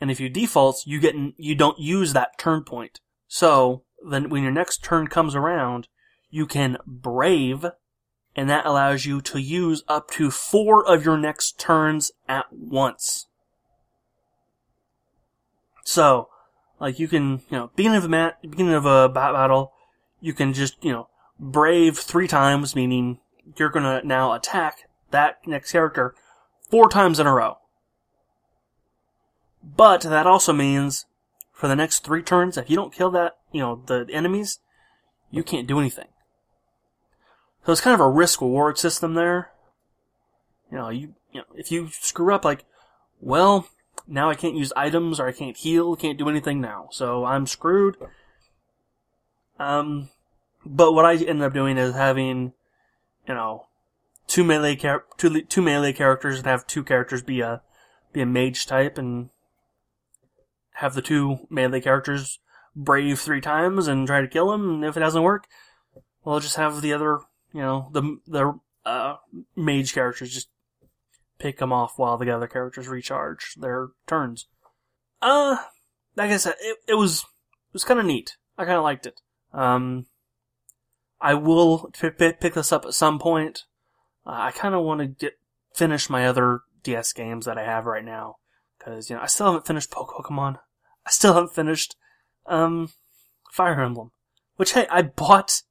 and 0.00 0.10
if 0.10 0.18
you 0.18 0.28
default, 0.28 0.82
you 0.86 0.98
get, 0.98 1.14
you 1.36 1.54
don't 1.54 1.78
use 1.78 2.12
that 2.12 2.38
turn 2.38 2.64
point. 2.64 3.00
So, 3.28 3.84
then 4.08 4.30
when 4.30 4.42
your 4.42 4.52
next 4.52 4.82
turn 4.82 5.06
comes 5.06 5.34
around, 5.34 5.88
you 6.30 6.46
can 6.46 6.78
brave, 6.86 7.66
and 8.34 8.50
that 8.50 8.66
allows 8.66 9.04
you 9.06 9.20
to 9.20 9.38
use 9.38 9.84
up 9.86 10.10
to 10.12 10.30
four 10.30 10.84
of 10.86 11.04
your 11.04 11.18
next 11.18 11.58
turns 11.58 12.10
at 12.28 12.46
once. 12.50 13.28
So, 15.84 16.28
like 16.80 16.98
you 16.98 17.08
can, 17.08 17.42
you 17.50 17.58
know, 17.58 17.70
beginning 17.76 17.98
of 17.98 18.04
a 18.04 18.08
mat, 18.08 18.38
beginning 18.42 18.74
of 18.74 18.86
a 18.86 19.08
bat 19.08 19.32
battle, 19.32 19.72
you 20.20 20.32
can 20.32 20.52
just, 20.52 20.82
you 20.84 20.92
know, 20.92 21.08
brave 21.38 21.98
three 21.98 22.28
times, 22.28 22.76
meaning 22.76 23.18
you're 23.56 23.70
gonna 23.70 24.02
now 24.04 24.32
attack 24.32 24.88
that 25.10 25.38
next 25.46 25.72
character 25.72 26.14
four 26.70 26.88
times 26.88 27.18
in 27.18 27.26
a 27.26 27.32
row. 27.32 27.58
But 29.62 30.02
that 30.02 30.26
also 30.26 30.52
means 30.52 31.06
for 31.52 31.68
the 31.68 31.76
next 31.76 32.04
three 32.04 32.22
turns, 32.22 32.56
if 32.56 32.68
you 32.68 32.76
don't 32.76 32.94
kill 32.94 33.10
that, 33.12 33.36
you 33.52 33.60
know, 33.60 33.82
the 33.86 34.06
enemies, 34.10 34.58
you 35.30 35.42
can't 35.42 35.68
do 35.68 35.78
anything. 35.78 36.08
So 37.64 37.72
it's 37.72 37.80
kind 37.80 37.94
of 37.94 38.00
a 38.00 38.10
risk 38.10 38.40
reward 38.40 38.78
system 38.78 39.14
there. 39.14 39.52
You 40.70 40.78
know, 40.78 40.88
you, 40.88 41.14
you 41.32 41.40
know, 41.40 41.46
if 41.54 41.70
you 41.70 41.88
screw 41.90 42.34
up, 42.34 42.44
like, 42.44 42.64
well, 43.20 43.68
now 44.12 44.30
I 44.30 44.34
can't 44.34 44.54
use 44.54 44.72
items 44.76 45.18
or 45.18 45.26
I 45.26 45.32
can't 45.32 45.56
heal, 45.56 45.96
can't 45.96 46.18
do 46.18 46.28
anything 46.28 46.60
now, 46.60 46.88
so 46.92 47.24
I'm 47.24 47.46
screwed. 47.46 47.96
Um, 49.58 50.10
but 50.64 50.92
what 50.92 51.04
I 51.04 51.14
ended 51.14 51.42
up 51.42 51.54
doing 51.54 51.78
is 51.78 51.94
having, 51.94 52.52
you 53.26 53.34
know, 53.34 53.66
two 54.26 54.44
melee 54.44 54.76
char- 54.76 55.04
two, 55.16 55.42
two 55.42 55.62
melee 55.62 55.92
characters 55.92 56.38
and 56.38 56.46
have 56.46 56.66
two 56.66 56.84
characters 56.84 57.22
be 57.22 57.40
a 57.40 57.62
be 58.12 58.20
a 58.20 58.26
mage 58.26 58.66
type 58.66 58.98
and 58.98 59.30
have 60.74 60.94
the 60.94 61.02
two 61.02 61.46
melee 61.48 61.80
characters 61.80 62.38
brave 62.76 63.18
three 63.18 63.40
times 63.40 63.88
and 63.88 64.06
try 64.06 64.20
to 64.20 64.28
kill 64.28 64.52
him. 64.52 64.68
And 64.68 64.84
if 64.84 64.96
it 64.96 65.00
doesn't 65.00 65.22
work, 65.22 65.46
we'll 66.24 66.40
just 66.40 66.56
have 66.56 66.82
the 66.82 66.92
other 66.92 67.20
you 67.52 67.60
know, 67.60 67.88
the 67.92 68.18
the 68.26 68.58
uh, 68.84 69.16
mage 69.54 69.92
characters 69.92 70.32
just 70.32 70.48
pick 71.42 71.58
them 71.58 71.72
off 71.72 71.98
while 71.98 72.16
the 72.16 72.30
other 72.30 72.46
characters 72.46 72.86
recharge 72.86 73.56
their 73.56 73.88
turns. 74.06 74.46
Uh, 75.20 75.56
like 76.16 76.30
I 76.30 76.36
said, 76.36 76.54
it, 76.60 76.78
it 76.86 76.94
was 76.94 77.22
it 77.22 77.74
was 77.74 77.84
kind 77.84 77.98
of 77.98 78.06
neat. 78.06 78.36
I 78.56 78.64
kind 78.64 78.76
of 78.76 78.84
liked 78.84 79.06
it. 79.06 79.20
Um, 79.52 80.06
I 81.20 81.34
will 81.34 81.90
p- 82.00 82.10
p- 82.10 82.32
pick 82.32 82.54
this 82.54 82.72
up 82.72 82.86
at 82.86 82.94
some 82.94 83.18
point. 83.18 83.64
Uh, 84.24 84.36
I 84.38 84.50
kind 84.52 84.74
of 84.74 84.84
want 84.84 85.00
to 85.00 85.06
get 85.06 85.34
finish 85.74 86.08
my 86.08 86.26
other 86.26 86.60
DS 86.84 87.12
games 87.12 87.46
that 87.46 87.58
I 87.58 87.64
have 87.64 87.86
right 87.86 88.04
now 88.04 88.36
because 88.78 89.10
you 89.10 89.16
know 89.16 89.22
I 89.22 89.26
still 89.26 89.46
haven't 89.46 89.66
finished 89.66 89.90
Pokemon. 89.90 90.58
I 91.04 91.10
still 91.10 91.34
haven't 91.34 91.54
finished 91.54 91.96
um 92.46 92.90
Fire 93.50 93.80
Emblem, 93.80 94.12
which 94.56 94.74
hey 94.74 94.86
I 94.90 95.02
bought 95.02 95.62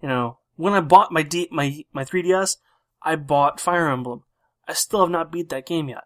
you 0.00 0.08
know 0.08 0.38
when 0.56 0.72
I 0.72 0.80
bought 0.80 1.12
my 1.12 1.22
D, 1.22 1.48
my 1.50 1.84
my 1.92 2.04
3DS, 2.04 2.56
I 3.02 3.16
bought 3.16 3.60
Fire 3.60 3.88
Emblem. 3.88 4.24
I 4.68 4.74
still 4.74 5.00
have 5.00 5.10
not 5.10 5.32
beat 5.32 5.48
that 5.50 5.66
game 5.66 5.88
yet. 5.88 6.04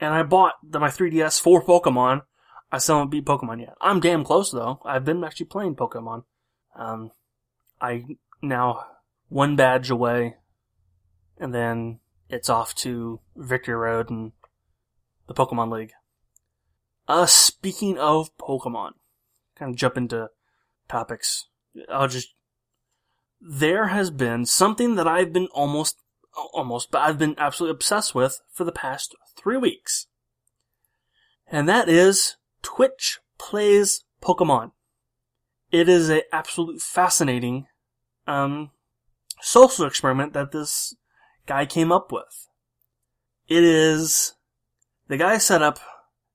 And 0.00 0.12
I 0.12 0.22
bought 0.22 0.54
the, 0.62 0.80
my 0.80 0.88
3DS 0.88 1.40
for 1.40 1.62
Pokemon. 1.64 2.22
I 2.70 2.78
still 2.78 2.96
haven't 2.96 3.10
beat 3.10 3.24
Pokemon 3.24 3.60
yet. 3.60 3.74
I'm 3.80 4.00
damn 4.00 4.24
close 4.24 4.50
though. 4.50 4.80
I've 4.84 5.04
been 5.04 5.22
actually 5.22 5.46
playing 5.46 5.76
Pokemon. 5.76 6.24
Um, 6.74 7.12
I 7.80 8.04
now 8.40 8.86
one 9.28 9.56
badge 9.56 9.90
away, 9.90 10.36
and 11.38 11.54
then 11.54 12.00
it's 12.28 12.48
off 12.48 12.74
to 12.76 13.20
Victory 13.36 13.74
Road 13.74 14.10
and 14.10 14.32
the 15.26 15.34
Pokemon 15.34 15.70
League. 15.70 15.92
Uh, 17.06 17.26
speaking 17.26 17.98
of 17.98 18.36
Pokemon, 18.38 18.92
kind 19.56 19.70
of 19.70 19.76
jump 19.76 19.96
into 19.96 20.30
topics. 20.88 21.48
I'll 21.90 22.08
just 22.08 22.34
there 23.42 23.88
has 23.88 24.10
been 24.10 24.46
something 24.46 24.94
that 24.94 25.08
I've 25.08 25.32
been 25.32 25.48
almost, 25.52 25.96
almost, 26.52 26.90
but 26.90 27.02
I've 27.02 27.18
been 27.18 27.34
absolutely 27.38 27.76
obsessed 27.76 28.14
with 28.14 28.40
for 28.50 28.64
the 28.64 28.72
past 28.72 29.14
three 29.36 29.56
weeks. 29.56 30.06
And 31.46 31.68
that 31.68 31.88
is 31.88 32.36
Twitch 32.62 33.20
Plays 33.38 34.04
Pokemon. 34.22 34.72
It 35.70 35.88
is 35.88 36.10
a 36.10 36.22
absolute 36.34 36.80
fascinating, 36.80 37.66
um, 38.26 38.70
social 39.40 39.86
experiment 39.86 40.32
that 40.34 40.52
this 40.52 40.94
guy 41.46 41.66
came 41.66 41.90
up 41.90 42.12
with. 42.12 42.48
It 43.48 43.64
is, 43.64 44.34
the 45.08 45.16
guy 45.16 45.38
set 45.38 45.62
up 45.62 45.78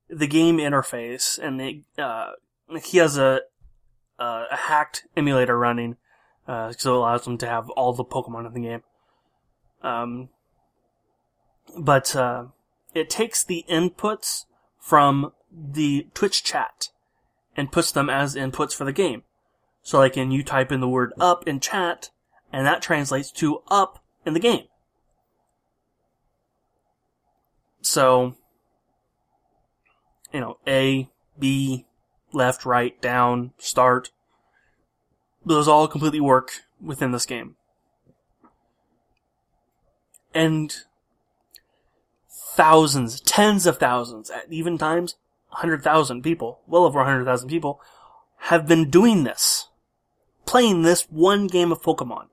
the 0.08 0.26
game 0.26 0.58
interface 0.58 1.38
and 1.38 1.84
uh, 1.98 2.32
he 2.82 2.98
has 2.98 3.16
a, 3.16 3.40
uh, 4.18 4.44
a 4.50 4.56
hacked 4.56 5.06
emulator 5.16 5.58
running 5.58 5.96
uh, 6.48 6.72
so 6.72 6.94
it 6.94 6.98
allows 6.98 7.26
him 7.26 7.36
to 7.38 7.46
have 7.46 7.68
all 7.70 7.92
the 7.92 8.04
Pokemon 8.04 8.46
in 8.46 8.54
the 8.54 8.68
game. 8.68 8.82
Um, 9.82 10.28
but 11.76 12.14
uh, 12.16 12.46
it 12.94 13.10
takes 13.10 13.44
the 13.44 13.64
inputs 13.68 14.44
from 14.80 15.32
the 15.52 16.08
Twitch 16.14 16.42
chat 16.42 16.88
and 17.56 17.72
puts 17.72 17.92
them 17.92 18.08
as 18.08 18.34
inputs 18.34 18.74
for 18.74 18.84
the 18.84 18.92
game. 18.92 19.22
So 19.82 19.98
like, 19.98 20.16
and 20.16 20.32
you 20.32 20.42
type 20.42 20.72
in 20.72 20.80
the 20.80 20.88
word 20.88 21.12
up 21.18 21.46
in 21.46 21.60
chat, 21.60 22.10
and 22.52 22.66
that 22.66 22.82
translates 22.82 23.30
to 23.32 23.62
up 23.68 24.02
in 24.24 24.34
the 24.34 24.40
game. 24.40 24.64
So, 27.80 28.34
you 30.32 30.40
know, 30.40 30.58
A, 30.66 31.08
B, 31.38 31.86
left, 32.32 32.66
right, 32.66 33.00
down, 33.00 33.52
start, 33.58 34.10
those 35.44 35.68
all 35.68 35.88
completely 35.88 36.20
work 36.20 36.62
within 36.80 37.12
this 37.12 37.24
game. 37.26 37.56
And 40.38 40.72
thousands, 42.54 43.20
tens 43.20 43.66
of 43.66 43.78
thousands, 43.78 44.30
at 44.30 44.52
even 44.52 44.78
times, 44.78 45.16
100,000 45.48 46.22
people, 46.22 46.60
well 46.68 46.84
over 46.84 47.00
100,000 47.00 47.48
people, 47.48 47.80
have 48.42 48.68
been 48.68 48.88
doing 48.88 49.24
this. 49.24 49.66
Playing 50.46 50.82
this 50.82 51.10
one 51.10 51.48
game 51.48 51.72
of 51.72 51.82
Pokemon. 51.82 52.26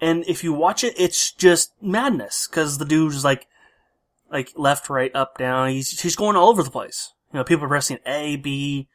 And 0.00 0.24
if 0.26 0.42
you 0.42 0.52
watch 0.52 0.82
it, 0.82 0.94
it's 0.98 1.30
just 1.30 1.72
madness, 1.80 2.48
cause 2.48 2.78
the 2.78 2.84
dude's 2.84 3.24
like, 3.24 3.46
like 4.32 4.52
left, 4.56 4.90
right, 4.90 5.14
up, 5.14 5.38
down, 5.38 5.68
he's, 5.68 6.00
he's 6.00 6.16
going 6.16 6.34
all 6.34 6.48
over 6.48 6.64
the 6.64 6.72
place. 6.72 7.12
You 7.32 7.38
know, 7.38 7.44
people 7.44 7.66
are 7.66 7.68
pressing 7.68 7.98
A, 8.04 8.34
B, 8.34 8.88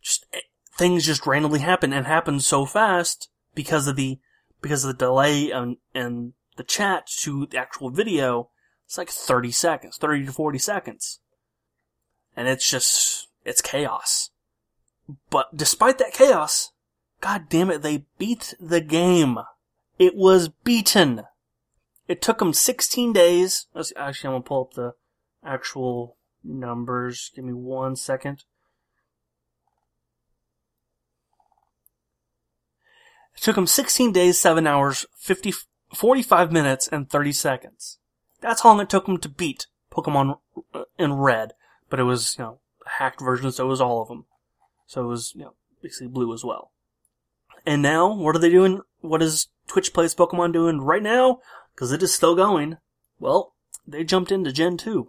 just 0.00 0.24
eh, 0.32 0.38
things 0.74 1.04
just 1.04 1.26
randomly 1.26 1.60
happen 1.60 1.92
and 1.92 2.06
happen 2.06 2.40
so 2.40 2.64
fast 2.64 3.28
because 3.54 3.86
of 3.86 3.96
the 3.96 4.20
because 4.60 4.84
of 4.84 4.88
the 4.96 5.04
delay 5.04 5.50
and 5.50 5.76
and 5.94 6.32
the 6.56 6.64
chat 6.64 7.06
to 7.18 7.46
the 7.46 7.58
actual 7.58 7.90
video. 7.90 8.50
It's 8.86 8.98
like 8.98 9.10
30 9.10 9.50
seconds, 9.50 9.98
30 9.98 10.26
to 10.26 10.32
40 10.32 10.58
seconds. 10.58 11.20
And 12.36 12.48
it's 12.48 12.68
just, 12.68 13.28
it's 13.44 13.60
chaos. 13.60 14.30
But 15.30 15.56
despite 15.56 15.98
that 15.98 16.12
chaos, 16.12 16.72
god 17.20 17.48
damn 17.48 17.70
it, 17.70 17.82
they 17.82 18.04
beat 18.18 18.54
the 18.60 18.80
game. 18.80 19.38
It 19.98 20.14
was 20.14 20.48
beaten. 20.48 21.22
It 22.06 22.22
took 22.22 22.38
them 22.38 22.52
16 22.52 23.12
days. 23.12 23.66
Actually, 23.74 24.28
I'm 24.28 24.34
gonna 24.34 24.42
pull 24.42 24.62
up 24.62 24.74
the 24.74 24.94
actual 25.44 26.16
numbers. 26.44 27.32
Give 27.34 27.44
me 27.44 27.52
one 27.52 27.96
second. 27.96 28.44
It 33.36 33.42
took 33.42 33.56
him 33.56 33.66
16 33.66 34.12
days, 34.12 34.38
7 34.38 34.66
hours, 34.66 35.06
50, 35.16 35.52
45 35.94 36.52
minutes, 36.52 36.88
and 36.88 37.08
30 37.08 37.32
seconds. 37.32 37.98
That's 38.40 38.62
how 38.62 38.70
long 38.70 38.80
it 38.80 38.90
took 38.90 39.06
him 39.06 39.18
to 39.18 39.28
beat 39.28 39.66
Pokemon 39.92 40.38
uh, 40.74 40.84
in 40.98 41.14
Red. 41.14 41.52
But 41.88 42.00
it 42.00 42.04
was, 42.04 42.36
you 42.38 42.44
know, 42.44 42.58
a 42.84 42.90
hacked 42.90 43.20
version, 43.20 43.52
so 43.52 43.66
it 43.66 43.68
was 43.68 43.80
all 43.80 44.02
of 44.02 44.08
them. 44.08 44.24
So 44.86 45.02
it 45.02 45.06
was, 45.06 45.32
you 45.34 45.42
know, 45.42 45.54
basically 45.82 46.08
blue 46.08 46.32
as 46.32 46.44
well. 46.44 46.72
And 47.64 47.82
now, 47.82 48.12
what 48.12 48.36
are 48.36 48.38
they 48.38 48.50
doing? 48.50 48.80
What 49.00 49.22
is 49.22 49.48
Twitch 49.66 49.92
Plays 49.92 50.14
Pokemon 50.14 50.52
doing 50.52 50.80
right 50.80 51.02
now? 51.02 51.40
Because 51.74 51.92
it 51.92 52.02
is 52.02 52.14
still 52.14 52.34
going. 52.34 52.78
Well, 53.18 53.54
they 53.86 54.04
jumped 54.04 54.32
into 54.32 54.52
Gen 54.52 54.76
2. 54.76 55.08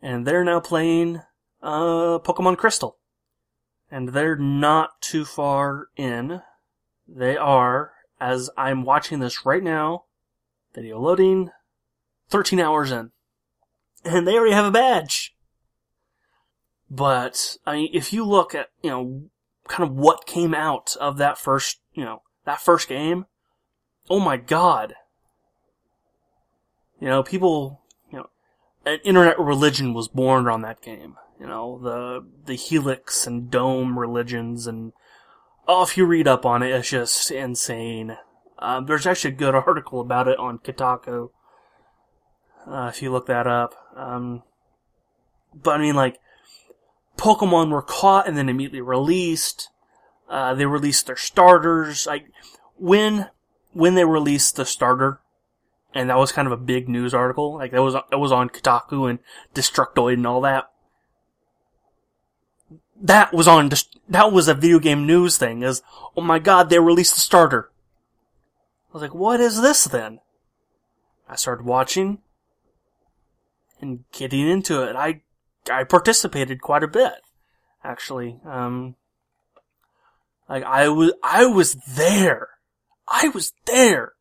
And 0.00 0.26
they're 0.26 0.44
now 0.44 0.60
playing, 0.60 1.20
uh, 1.62 2.18
Pokemon 2.18 2.56
Crystal. 2.56 2.96
And 3.90 4.08
they're 4.10 4.36
not 4.36 5.00
too 5.00 5.24
far 5.24 5.88
in. 5.96 6.40
They 7.08 7.36
are, 7.36 7.92
as 8.20 8.50
I'm 8.56 8.84
watching 8.84 9.20
this 9.20 9.44
right 9.44 9.62
now, 9.62 10.04
video 10.74 10.98
loading, 10.98 11.50
13 12.30 12.60
hours 12.60 12.90
in. 12.90 13.10
And 14.04 14.26
they 14.26 14.34
already 14.34 14.54
have 14.54 14.64
a 14.64 14.70
badge. 14.70 15.34
But, 16.90 17.56
I 17.66 17.74
mean, 17.74 17.90
if 17.92 18.12
you 18.12 18.24
look 18.24 18.54
at, 18.54 18.68
you 18.82 18.90
know, 18.90 19.24
kind 19.68 19.88
of 19.88 19.96
what 19.96 20.26
came 20.26 20.54
out 20.54 20.96
of 21.00 21.18
that 21.18 21.38
first, 21.38 21.80
you 21.94 22.04
know, 22.04 22.22
that 22.44 22.60
first 22.60 22.88
game, 22.88 23.26
oh 24.10 24.20
my 24.20 24.36
god. 24.36 24.94
You 27.00 27.08
know, 27.08 27.22
people, 27.22 27.80
you 28.10 28.18
know, 28.18 28.30
an 28.84 28.98
internet 29.04 29.38
religion 29.38 29.94
was 29.94 30.08
born 30.08 30.48
on 30.48 30.62
that 30.62 30.82
game. 30.82 31.16
You 31.40 31.46
know, 31.46 31.80
the, 31.82 32.26
the 32.44 32.54
Helix 32.54 33.26
and 33.26 33.50
Dome 33.50 33.98
religions 33.98 34.66
and, 34.66 34.92
oh, 35.66 35.82
if 35.82 35.96
you 35.96 36.06
read 36.06 36.28
up 36.28 36.44
on 36.44 36.62
it, 36.62 36.70
it's 36.70 36.90
just 36.90 37.30
insane. 37.30 38.16
Um, 38.58 38.86
there's 38.86 39.06
actually 39.06 39.34
a 39.34 39.36
good 39.36 39.54
article 39.66 40.00
about 40.00 40.28
it 40.28 40.38
on 40.38 40.58
Kotaku. 40.58 41.30
Uh, 42.66 42.90
if 42.92 43.02
you 43.02 43.10
look 43.10 43.26
that 43.26 43.46
up. 43.46 43.74
Um, 43.96 44.42
but 45.54 45.72
I 45.72 45.78
mean, 45.78 45.96
like, 45.96 46.18
Pokemon 47.16 47.70
were 47.70 47.82
caught 47.82 48.28
and 48.28 48.36
then 48.36 48.48
immediately 48.48 48.80
released. 48.80 49.68
Uh, 50.28 50.54
they 50.54 50.66
released 50.66 51.06
their 51.06 51.16
starters. 51.16 52.06
Like, 52.06 52.26
when, 52.76 53.30
when 53.72 53.94
they 53.94 54.04
released 54.04 54.56
the 54.56 54.64
starter, 54.64 55.20
and 55.94 56.08
that 56.08 56.16
was 56.16 56.32
kind 56.32 56.46
of 56.46 56.52
a 56.52 56.56
big 56.56 56.88
news 56.88 57.12
article, 57.12 57.54
like 57.54 57.72
that 57.72 57.82
was, 57.82 57.94
that 57.94 58.18
was 58.18 58.32
on 58.32 58.48
Kotaku 58.48 59.10
and 59.10 59.18
Destructoid 59.54 60.14
and 60.14 60.26
all 60.26 60.40
that. 60.40 60.71
That 63.04 63.32
was 63.32 63.48
on, 63.48 63.68
that 64.08 64.32
was 64.32 64.46
a 64.46 64.54
video 64.54 64.78
game 64.78 65.06
news 65.06 65.36
thing, 65.36 65.62
is, 65.62 65.82
oh 66.16 66.20
my 66.20 66.38
god, 66.38 66.70
they 66.70 66.78
released 66.78 67.16
the 67.16 67.20
starter. 67.20 67.68
I 68.88 68.92
was 68.92 69.02
like, 69.02 69.14
what 69.14 69.40
is 69.40 69.60
this 69.60 69.84
then? 69.84 70.20
I 71.28 71.34
started 71.34 71.66
watching 71.66 72.18
and 73.80 74.04
getting 74.12 74.48
into 74.48 74.82
it. 74.82 74.94
I 74.94 75.22
I 75.70 75.84
participated 75.84 76.60
quite 76.60 76.82
a 76.82 76.88
bit, 76.88 77.14
actually. 77.82 78.38
Um, 78.44 78.96
like 80.48 80.64
I 80.64 80.88
was, 80.88 81.12
I 81.22 81.46
was 81.46 81.74
there. 81.88 82.50
I 83.08 83.28
was 83.28 83.52
there 83.66 84.12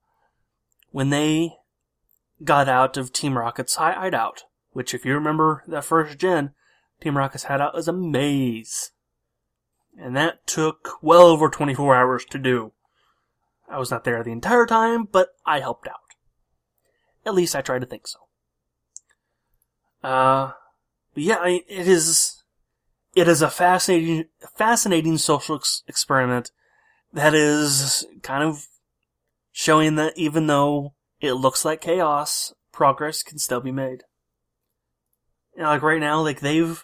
when 0.91 1.09
they 1.09 1.57
got 2.43 2.67
out 2.67 2.97
of 2.97 3.13
Team 3.13 3.37
Rocket's 3.37 3.75
hideout. 3.75 4.43
Which, 4.71 4.93
if 4.93 5.03
you 5.03 5.13
remember 5.13 5.63
that 5.67 5.83
first 5.83 6.17
gen, 6.17 6.51
Team 7.01 7.17
Rocket's 7.17 7.45
hideout 7.45 7.73
was 7.73 7.87
a 7.87 7.93
maze, 7.93 8.91
and 9.99 10.15
that 10.15 10.45
took 10.45 10.99
well 11.01 11.23
over 11.23 11.49
24 11.49 11.95
hours 11.95 12.25
to 12.25 12.37
do. 12.37 12.73
I 13.67 13.79
was 13.79 13.89
not 13.89 14.03
there 14.03 14.23
the 14.23 14.31
entire 14.31 14.65
time, 14.65 15.07
but 15.11 15.29
I 15.45 15.59
helped 15.59 15.87
out. 15.87 15.95
At 17.25 17.33
least 17.33 17.55
I 17.55 17.61
tried 17.61 17.79
to 17.79 17.87
think 17.87 18.07
so. 18.07 18.19
Uh, 20.03 20.51
but 21.13 21.23
yeah, 21.23 21.45
it 21.45 21.63
is, 21.87 22.43
it 23.15 23.27
is 23.27 23.41
a 23.41 23.49
fascinating, 23.49 24.25
fascinating 24.55 25.17
social 25.17 25.55
ex- 25.55 25.83
experiment 25.87 26.51
that 27.13 27.33
is 27.33 28.05
kind 28.21 28.43
of 28.43 28.67
showing 29.51 29.95
that 29.95 30.17
even 30.17 30.47
though 30.47 30.93
it 31.19 31.33
looks 31.33 31.65
like 31.65 31.81
chaos, 31.81 32.53
progress 32.71 33.23
can 33.23 33.37
still 33.37 33.61
be 33.61 33.71
made. 33.71 34.03
Like 35.57 35.81
right 35.81 35.99
now, 35.99 36.21
like 36.21 36.39
they've, 36.39 36.83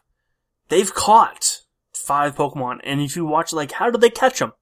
they've 0.69 0.93
caught 0.93 1.61
five 1.93 2.35
Pokemon, 2.35 2.79
and 2.83 3.01
if 3.01 3.15
you 3.15 3.25
watch, 3.25 3.53
like, 3.53 3.73
how 3.73 3.89
did 3.89 4.01
they 4.01 4.09
catch 4.09 4.39
them? 4.39 4.53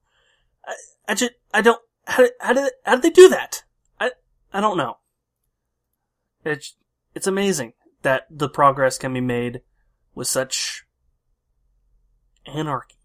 I, 0.66 0.74
I 1.10 1.14
just, 1.14 1.32
I 1.54 1.62
don't, 1.62 1.82
how, 2.08 2.26
how 2.40 2.54
did, 2.54 2.72
how 2.84 2.96
did 2.96 3.04
they 3.04 3.10
do 3.10 3.30
that? 3.30 3.64
I, 4.00 4.12
I 4.54 4.62
don't 4.62 4.78
know. 4.78 4.98
It's, 6.44 6.76
it's 7.14 7.28
amazing 7.28 7.74
that 8.02 8.28
the 8.30 8.50
progress 8.50 8.98
can 8.98 9.14
be 9.14 9.22
made 9.22 9.62
with 10.14 10.28
such 10.28 10.84
anarchy. 12.46 12.96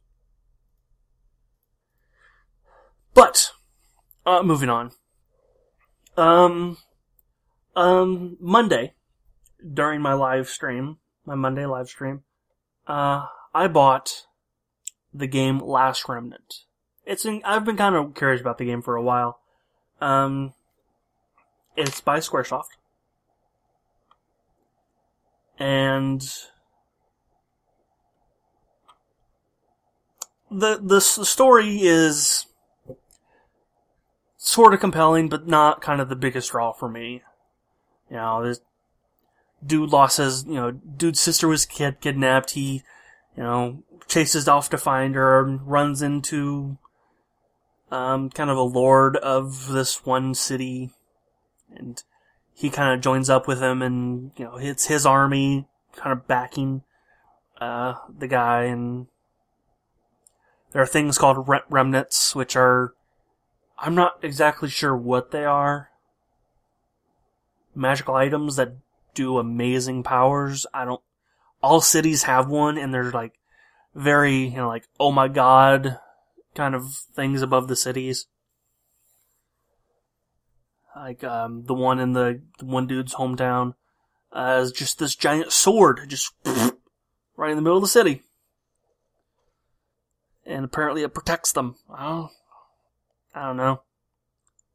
But, 3.14 3.52
uh, 4.24 4.42
moving 4.42 4.68
on. 4.68 4.92
Um, 6.16 6.76
um, 7.74 8.36
Monday, 8.40 8.94
during 9.72 10.00
my 10.00 10.12
live 10.12 10.48
stream, 10.48 10.98
my 11.24 11.34
Monday 11.34 11.66
live 11.66 11.88
stream, 11.88 12.22
uh, 12.90 13.26
I 13.54 13.68
bought 13.68 14.26
the 15.14 15.26
game 15.26 15.58
Last 15.58 16.08
Remnant. 16.08 16.64
It's 17.06 17.24
in, 17.24 17.42
I've 17.44 17.64
been 17.64 17.76
kind 17.76 17.94
of 17.94 18.14
curious 18.14 18.40
about 18.40 18.58
the 18.58 18.66
game 18.66 18.82
for 18.82 18.96
a 18.96 19.02
while. 19.02 19.40
Um, 20.00 20.54
it's 21.76 22.00
by 22.00 22.18
Squaresoft 22.18 22.68
and 25.60 26.22
the 30.50 30.80
the 30.82 31.00
story 31.00 31.82
is 31.82 32.46
sort 34.38 34.72
of 34.72 34.80
compelling, 34.80 35.28
but 35.28 35.46
not 35.46 35.82
kind 35.82 36.00
of 36.00 36.08
the 36.08 36.16
biggest 36.16 36.50
draw 36.50 36.72
for 36.72 36.88
me. 36.88 37.22
You 38.10 38.16
know, 38.16 38.42
this 38.42 38.60
dude 39.64 39.90
lost 39.90 40.18
his, 40.18 40.44
you 40.46 40.54
know, 40.54 40.70
dude's 40.70 41.20
sister 41.20 41.48
was 41.48 41.66
kid 41.66 42.00
kidnapped. 42.00 42.52
He, 42.52 42.82
you 43.36 43.42
know, 43.42 43.82
chases 44.08 44.48
off 44.48 44.70
to 44.70 44.78
find 44.78 45.14
her 45.14 45.44
and 45.44 45.66
runs 45.66 46.02
into, 46.02 46.78
um, 47.90 48.30
kind 48.30 48.50
of 48.50 48.56
a 48.56 48.62
lord 48.62 49.16
of 49.16 49.68
this 49.68 50.04
one 50.04 50.34
city, 50.34 50.90
and 51.74 52.02
he 52.54 52.70
kind 52.70 52.94
of 52.94 53.00
joins 53.00 53.30
up 53.30 53.46
with 53.48 53.60
him 53.60 53.82
and, 53.82 54.32
you 54.36 54.44
know, 54.44 54.56
it's 54.56 54.86
his 54.86 55.06
army 55.06 55.66
kind 55.96 56.12
of 56.12 56.26
backing, 56.26 56.82
uh, 57.60 57.94
the 58.18 58.28
guy 58.28 58.64
and 58.64 59.06
there 60.72 60.82
are 60.82 60.86
things 60.86 61.18
called 61.18 61.48
re- 61.48 61.60
remnants, 61.68 62.34
which 62.34 62.56
are, 62.56 62.94
I'm 63.78 63.94
not 63.94 64.18
exactly 64.22 64.68
sure 64.68 64.96
what 64.96 65.30
they 65.30 65.44
are. 65.44 65.90
Magical 67.74 68.14
items 68.14 68.56
that 68.56 68.74
do 69.14 69.38
amazing 69.38 70.02
powers. 70.02 70.66
I 70.72 70.84
don't, 70.84 71.02
all 71.62 71.80
cities 71.80 72.24
have 72.24 72.48
one 72.48 72.78
and 72.78 72.92
they're 72.92 73.10
like 73.10 73.32
very, 73.94 74.44
you 74.44 74.56
know, 74.56 74.68
like, 74.68 74.86
oh 74.98 75.12
my 75.12 75.28
god 75.28 75.98
kind 76.54 76.74
of 76.74 76.92
things 77.14 77.42
above 77.42 77.68
the 77.68 77.76
cities 77.76 78.26
like 81.00 81.24
um, 81.24 81.64
the 81.64 81.74
one 81.74 81.98
in 81.98 82.12
the, 82.12 82.42
the 82.58 82.64
one 82.64 82.86
dude's 82.86 83.14
hometown, 83.14 83.74
uh, 84.32 84.60
is 84.62 84.72
just 84.72 84.98
this 84.98 85.16
giant 85.16 85.52
sword, 85.52 86.08
just 86.08 86.32
right 86.44 87.50
in 87.50 87.56
the 87.56 87.62
middle 87.62 87.78
of 87.78 87.82
the 87.82 87.88
city, 87.88 88.22
and 90.44 90.64
apparently 90.64 91.02
it 91.02 91.14
protects 91.14 91.52
them. 91.52 91.76
I 91.92 92.08
don't, 92.08 92.30
I 93.34 93.46
don't 93.46 93.56
know. 93.56 93.82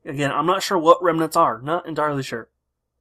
Again, 0.06 0.32
I'm 0.32 0.46
not 0.46 0.64
sure 0.64 0.78
what 0.78 1.04
remnants 1.04 1.36
are, 1.36 1.62
not 1.62 1.88
entirely 1.88 2.24
sure. 2.24 2.50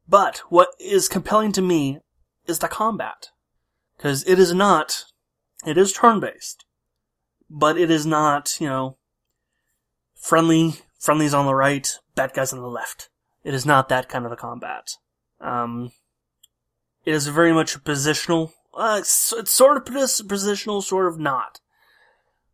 But 0.08 0.38
what 0.48 0.68
is 0.78 1.08
compelling 1.08 1.52
to 1.52 1.62
me 1.62 2.00
is 2.46 2.58
the 2.58 2.68
combat. 2.68 3.28
Because 3.96 4.26
it 4.28 4.38
is 4.38 4.52
not, 4.52 5.04
it 5.66 5.78
is 5.78 5.92
turn 5.92 6.20
based, 6.20 6.64
but 7.48 7.78
it 7.78 7.90
is 7.90 8.04
not, 8.04 8.60
you 8.60 8.68
know, 8.68 8.96
friendly, 10.14 10.74
friendlies 10.98 11.34
on 11.34 11.46
the 11.46 11.54
right, 11.54 11.88
bad 12.14 12.32
guys 12.34 12.52
on 12.52 12.60
the 12.60 12.68
left. 12.68 13.08
It 13.44 13.54
is 13.54 13.64
not 13.64 13.88
that 13.88 14.08
kind 14.08 14.26
of 14.26 14.32
a 14.32 14.36
combat. 14.36 14.88
Um, 15.40 15.92
it 17.04 17.14
is 17.14 17.26
very 17.28 17.52
much 17.52 17.82
positional. 17.84 18.52
Uh, 18.72 18.96
it's, 19.00 19.32
it's 19.32 19.50
sort 19.50 19.76
of 19.76 19.84
positional, 19.84 20.82
sort 20.82 21.06
of 21.06 21.18
not. 21.18 21.60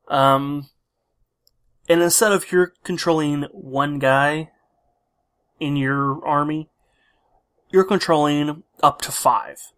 Um, 0.09 0.69
and 1.89 2.03
instead 2.03 2.33
of 2.33 2.51
you're 2.53 2.75
controlling 2.85 3.45
one 3.53 3.99
guy 3.99 4.51
in 5.59 5.77
your 5.77 6.25
army, 6.27 6.69
you're 7.71 7.85
controlling 7.85 8.63
up 8.83 9.01
to 9.03 9.13
five. 9.13 9.73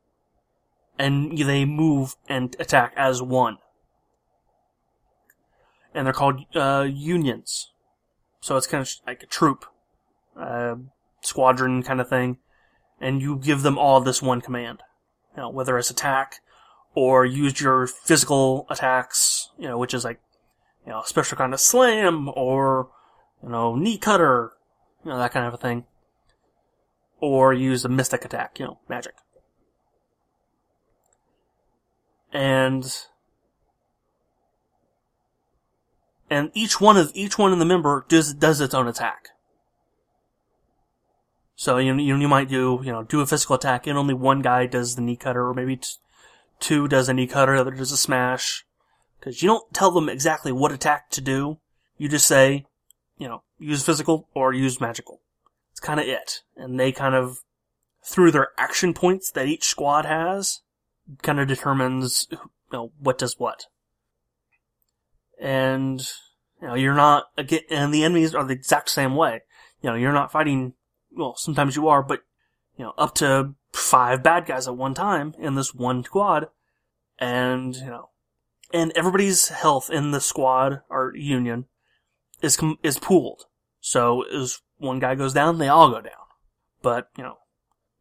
And 0.99 1.37
they 1.37 1.65
move 1.65 2.17
and 2.29 2.55
attack 2.59 2.93
as 2.97 3.23
one. 3.23 3.59
And 5.95 6.07
they're 6.07 6.13
called 6.15 6.45
uh, 6.55 6.87
unions. 6.89 7.73
So 8.41 8.57
it's 8.57 8.67
kind 8.67 8.83
of 8.83 8.91
like 9.07 9.23
a 9.23 9.27
troop, 9.27 9.65
uh, 10.39 10.77
squadron 11.21 11.83
kind 11.83 12.01
of 12.01 12.09
thing. 12.09 12.39
And 13.01 13.21
you 13.21 13.37
give 13.37 13.63
them 13.63 13.79
all 13.79 14.01
this 14.01 14.23
one 14.23 14.41
command. 14.41 14.83
You 15.37 15.43
know, 15.43 15.51
whether 15.51 15.79
it's 15.79 15.91
attack 15.91 16.41
or 16.95 17.25
use 17.25 17.61
your 17.61 17.87
physical 17.87 18.67
attacks, 18.71 19.51
you 19.59 19.67
know, 19.67 19.79
which 19.79 19.95
is 19.95 20.05
like, 20.05 20.21
you 20.87 20.93
know, 20.93 21.03
special 21.05 21.37
kind 21.39 21.55
of 21.55 21.61
slam 21.61 22.31
or, 22.37 22.91
you 23.43 23.49
know, 23.49 23.75
knee 23.75 23.99
cutter, 23.99 24.53
you 25.05 25.11
know, 25.11 25.19
that 25.19 25.33
kind 25.33 25.47
of 25.47 25.55
a 25.55 25.59
thing 25.59 25.85
or 27.23 27.55
use 27.55 27.85
a 27.85 27.89
mystic 27.89 28.25
attack, 28.25 28.59
you 28.59 28.67
know, 28.67 28.79
magic. 28.89 29.15
And 32.33 32.85
and 36.29 36.51
each 36.53 36.81
one 36.81 36.97
of 36.97 37.13
each 37.15 37.39
one 37.39 37.53
in 37.53 37.61
the 37.61 37.65
member 37.65 38.05
does 38.09 38.35
does 38.35 38.61
its 38.61 38.75
own 38.75 38.89
attack. 38.89 39.29
So 41.55 41.79
you 41.79 41.95
you, 41.97 42.17
you 42.17 42.29
might 42.29 42.49
do 42.49 42.81
you 42.83 42.91
know 42.91 43.05
do 43.05 43.21
a 43.21 43.27
physical 43.27 43.55
attack 43.55 43.87
and 43.87 43.97
only 43.97 44.15
one 44.15 44.43
guy 44.43 44.67
does 44.67 44.97
the 44.97 45.03
knee 45.03 45.17
cutter 45.17 45.47
or 45.47 45.55
maybe 45.55 45.77
t- 45.77 45.89
two 46.59 46.89
does 46.89 47.09
a 47.09 47.15
knee 47.15 47.29
cutter, 47.29 47.55
the 47.55 47.61
other 47.61 47.71
does 47.71 47.93
a 47.93 47.97
smash. 47.97 48.67
Because 49.21 49.43
you 49.43 49.49
don't 49.49 49.73
tell 49.73 49.93
them 49.93 50.09
exactly 50.09 50.51
what 50.51 50.73
attack 50.73 51.09
to 51.11 51.21
do. 51.21 51.59
You 51.97 52.09
just 52.09 52.27
say, 52.27 52.67
you 53.17 53.29
know, 53.29 53.45
use 53.61 53.85
physical 53.87 54.29
or 54.35 54.53
use 54.53 54.81
magical 54.81 55.21
kind 55.83 56.01
of 56.01 56.07
it. 56.07 56.41
And 56.57 56.81
they 56.81 56.93
kind 56.93 57.15
of, 57.15 57.41
through 58.05 58.31
their 58.31 58.49
action 58.57 58.95
points 58.95 59.31
that 59.33 59.47
each 59.47 59.65
squad 59.65 60.07
has, 60.07 60.61
kind 61.23 61.39
of 61.39 61.49
determines, 61.49 62.27
you 62.31 62.39
know, 62.73 62.93
what 62.99 63.19
does 63.19 63.39
what. 63.39 63.67
And, 65.41 66.01
you 66.61 66.69
know, 66.69 66.75
you're 66.75 66.95
not, 66.95 67.25
again, 67.37 67.63
and 67.71 67.93
the 67.93 68.05
enemies 68.05 68.35
are 68.35 68.45
the 68.45 68.55
exact 68.55 68.89
same 68.89 69.15
way. 69.15 69.43
You 69.83 69.91
know, 69.91 69.97
you're 69.97 70.13
not 70.13 70.33
fighting, 70.33 70.75
well, 71.11 71.37
sometimes 71.37 71.77
you 71.77 71.89
are, 71.89 72.03
but, 72.03 72.21
you 72.77 72.85
know, 72.85 72.95
up 72.97 73.15
to 73.17 73.55
five 73.73 74.23
bad 74.23 74.47
guys 74.47 74.69
at 74.69 74.77
one 74.77 74.95
time 74.95 75.35
in 75.39 75.55
this 75.55 75.75
one 75.75 76.05
squad. 76.05 76.49
And, 77.19 77.75
you 77.77 77.87
know, 77.87 78.11
and 78.73 78.93
everybody's 78.97 79.49
health 79.49 79.91
in 79.91 80.13
the 80.13 80.21
squad 80.21 80.81
or 80.89 81.13
union 81.15 81.67
is, 82.41 82.59
is 82.83 82.99
pooled. 82.99 83.45
So 83.81 84.25
is 84.25 84.63
one 84.83 84.99
guy 84.99 85.15
goes 85.15 85.33
down, 85.33 85.59
they 85.59 85.69
all 85.69 85.91
go 85.91 86.01
down. 86.01 86.13
But, 86.83 87.09
you 87.17 87.23
know, 87.23 87.39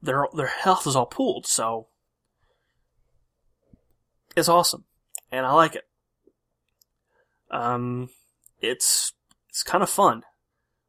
their, 0.02 0.26
their 0.36 0.48
health 0.48 0.88
is 0.88 0.96
all 0.96 1.06
pooled, 1.06 1.46
so 1.46 1.88
it's 4.36 4.50
awesome. 4.50 4.86
And 5.32 5.46
I 5.46 5.54
like 5.54 5.76
it. 5.76 5.88
Um, 7.52 8.10
it's, 8.60 9.14
it's 9.50 9.64
kind 9.64 9.84
of 9.84 9.90
fun. 9.90 10.24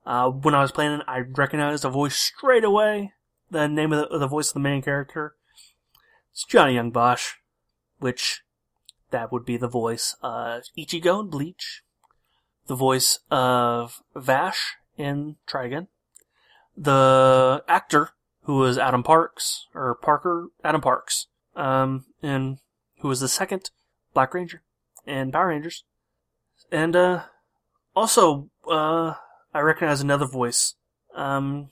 Uh, 0.05 0.31
when 0.31 0.55
I 0.55 0.62
was 0.62 0.72
playing 0.72 0.92
it, 0.92 1.05
I 1.07 1.18
recognized 1.18 1.85
the 1.85 1.90
voice 1.90 2.16
straight 2.16 2.64
away. 2.64 3.12
The 3.50 3.68
name 3.68 3.92
of 3.92 4.11
the, 4.11 4.18
the 4.18 4.26
voice 4.26 4.48
of 4.48 4.55
the 4.55 4.61
main 4.61 4.83
character. 4.83 5.35
It's 6.33 6.44
Johnny 6.44 6.74
Yong 6.74 6.90
Bosch, 6.90 7.35
which 7.98 8.42
that 9.11 9.31
would 9.31 9.44
be 9.44 9.59
the 9.59 9.68
voice 9.68 10.16
of 10.22 10.62
Ichigo 10.76 11.20
in 11.20 11.28
Bleach, 11.28 11.83
the 12.66 12.74
voice 12.74 13.18
of 13.31 14.02
Vash 14.16 14.76
in 15.02 15.36
Trigun. 15.46 15.88
The 16.76 17.62
actor 17.68 18.10
who 18.44 18.56
was 18.56 18.78
Adam 18.78 19.02
Parks 19.02 19.66
or 19.74 19.94
Parker 19.94 20.48
Adam 20.64 20.80
Parks, 20.80 21.26
um, 21.54 22.06
and 22.22 22.58
who 23.00 23.08
was 23.08 23.20
the 23.20 23.28
second 23.28 23.70
Black 24.14 24.32
Ranger 24.32 24.62
in 25.06 25.32
Power 25.32 25.48
Rangers, 25.48 25.84
and 26.70 26.96
uh, 26.96 27.24
also 27.94 28.48
uh, 28.70 29.14
I 29.52 29.60
recognize 29.60 30.00
another 30.00 30.26
voice. 30.26 30.74
Um, 31.14 31.68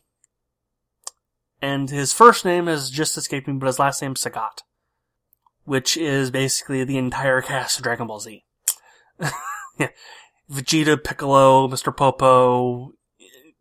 and 1.62 1.88
his 1.88 2.12
first 2.12 2.44
name 2.44 2.68
is 2.68 2.90
just 2.90 3.16
escaping, 3.16 3.58
but 3.58 3.66
his 3.66 3.78
last 3.78 4.02
name 4.02 4.16
Sabat, 4.16 4.62
which 5.64 5.96
is 5.96 6.30
basically 6.30 6.84
the 6.84 6.98
entire 6.98 7.40
cast 7.40 7.78
of 7.78 7.84
Dragon 7.84 8.06
Ball 8.06 8.20
Z. 8.20 8.44
yeah. 9.78 9.88
Vegeta, 10.50 11.02
Piccolo, 11.02 11.68
Mr. 11.68 11.96
Popo, 11.96 12.92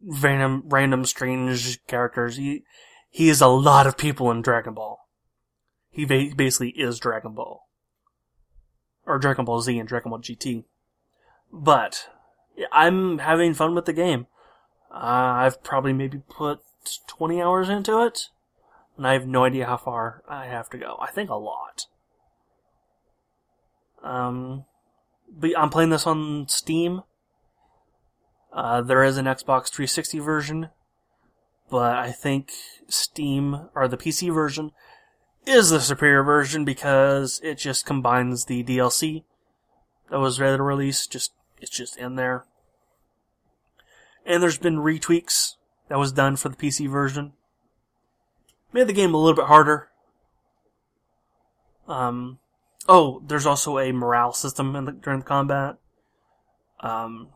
random, 0.01 0.63
random 0.65 1.05
strange 1.05 1.85
characters. 1.87 2.37
He, 2.37 2.63
he 3.09 3.29
is 3.29 3.41
a 3.41 3.47
lot 3.47 3.87
of 3.87 3.97
people 3.97 4.31
in 4.31 4.41
Dragon 4.41 4.73
Ball. 4.73 5.07
He 5.89 6.05
ba- 6.05 6.35
basically 6.35 6.69
is 6.69 6.99
Dragon 6.99 7.33
Ball. 7.33 7.67
Or 9.05 9.17
Dragon 9.17 9.45
Ball 9.45 9.61
Z 9.61 9.77
and 9.77 9.87
Dragon 9.87 10.11
Ball 10.11 10.19
GT. 10.19 10.65
But, 11.51 12.07
I'm 12.71 13.19
having 13.19 13.53
fun 13.53 13.73
with 13.73 13.85
the 13.85 13.93
game. 13.93 14.27
Uh, 14.91 14.95
I've 15.45 15.63
probably 15.63 15.93
maybe 15.93 16.21
put 16.29 16.59
20 17.07 17.41
hours 17.41 17.69
into 17.69 18.03
it. 18.03 18.27
And 18.97 19.07
I 19.07 19.13
have 19.13 19.27
no 19.27 19.45
idea 19.45 19.65
how 19.65 19.77
far 19.77 20.23
I 20.27 20.45
have 20.47 20.69
to 20.71 20.77
go. 20.77 20.97
I 20.99 21.09
think 21.09 21.29
a 21.29 21.35
lot. 21.35 21.85
Um, 24.03 24.65
but 25.31 25.51
I'm 25.57 25.69
playing 25.69 25.89
this 25.89 26.05
on 26.05 26.47
Steam. 26.47 27.03
Uh, 28.51 28.81
there 28.81 29.03
is 29.03 29.17
an 29.17 29.25
Xbox 29.25 29.69
360 29.69 30.19
version, 30.19 30.69
but 31.69 31.97
I 31.97 32.11
think 32.11 32.51
Steam 32.87 33.69
or 33.75 33.87
the 33.87 33.97
PC 33.97 34.33
version 34.33 34.71
is 35.45 35.69
the 35.69 35.79
superior 35.79 36.23
version 36.23 36.65
because 36.65 37.39
it 37.43 37.57
just 37.57 37.85
combines 37.85 38.45
the 38.45 38.63
DLC 38.63 39.23
that 40.09 40.19
was 40.19 40.39
ready 40.39 40.57
to 40.57 40.63
release. 40.63 41.05
Just 41.05 41.33
it's 41.61 41.69
just 41.69 41.97
in 41.97 42.15
there, 42.15 42.45
and 44.25 44.41
there's 44.41 44.57
been 44.57 44.77
retweaks 44.77 45.55
that 45.87 45.99
was 45.99 46.11
done 46.11 46.35
for 46.35 46.49
the 46.49 46.55
PC 46.55 46.89
version. 46.89 47.33
Made 48.71 48.87
the 48.87 48.93
game 48.93 49.13
a 49.13 49.17
little 49.17 49.35
bit 49.35 49.47
harder. 49.47 49.89
Um, 51.87 52.37
oh, 52.87 53.23
there's 53.25 53.47
also 53.47 53.79
a 53.79 53.91
morale 53.91 54.33
system 54.33 54.73
the, 54.73 54.91
during 54.91 55.19
the 55.19 55.25
combat. 55.25 55.77
Um, 56.81 57.29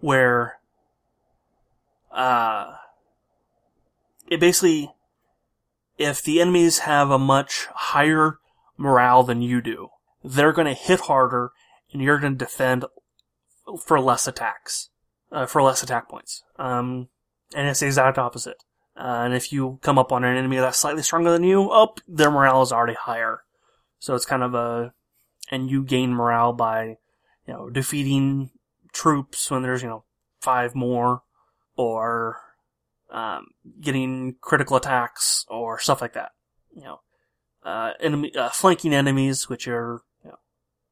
where 0.00 0.58
uh, 2.12 2.74
it 4.28 4.40
basically 4.40 4.92
if 6.00 6.22
the 6.22 6.40
enemies 6.40 6.80
have 6.80 7.10
a 7.10 7.18
much 7.18 7.66
higher 7.74 8.38
morale 8.78 9.22
than 9.22 9.42
you 9.42 9.60
do, 9.60 9.88
they're 10.24 10.52
going 10.52 10.66
to 10.66 10.72
hit 10.72 11.00
harder 11.00 11.52
and 11.92 12.00
you're 12.00 12.18
going 12.18 12.32
to 12.32 12.44
defend 12.44 12.86
for 13.84 14.00
less 14.00 14.26
attacks, 14.26 14.88
uh, 15.30 15.44
for 15.44 15.62
less 15.62 15.82
attack 15.82 16.08
points. 16.08 16.42
Um, 16.58 17.08
and 17.54 17.68
it's 17.68 17.80
the 17.80 17.86
exact 17.86 18.16
opposite. 18.16 18.64
Uh, 18.96 19.22
and 19.24 19.34
if 19.34 19.52
you 19.52 19.78
come 19.82 19.98
up 19.98 20.10
on 20.10 20.24
an 20.24 20.36
enemy 20.36 20.56
that's 20.56 20.78
slightly 20.78 21.02
stronger 21.02 21.30
than 21.30 21.44
you, 21.44 21.68
oh, 21.70 21.94
their 22.08 22.30
morale 22.30 22.62
is 22.62 22.72
already 22.72 22.94
higher. 22.94 23.42
So 23.98 24.14
it's 24.14 24.26
kind 24.26 24.42
of 24.42 24.54
a, 24.54 24.94
and 25.50 25.70
you 25.70 25.84
gain 25.84 26.14
morale 26.14 26.54
by, 26.54 26.96
you 27.46 27.54
know, 27.54 27.68
defeating 27.68 28.50
troops 28.92 29.50
when 29.50 29.62
there's, 29.62 29.82
you 29.82 29.88
know, 29.88 30.04
five 30.40 30.74
more, 30.74 31.22
or 31.76 32.38
um, 33.10 33.46
getting 33.80 34.36
critical 34.40 34.76
attacks 34.76 35.44
or 35.48 35.78
stuff 35.78 36.00
like 36.00 36.12
that. 36.14 36.32
You 36.74 36.82
know, 36.82 37.00
uh, 37.64 37.92
enemy, 38.00 38.34
uh, 38.34 38.50
flanking 38.50 38.94
enemies, 38.94 39.48
which 39.48 39.66
are, 39.68 40.02
you 40.24 40.30
know, 40.30 40.38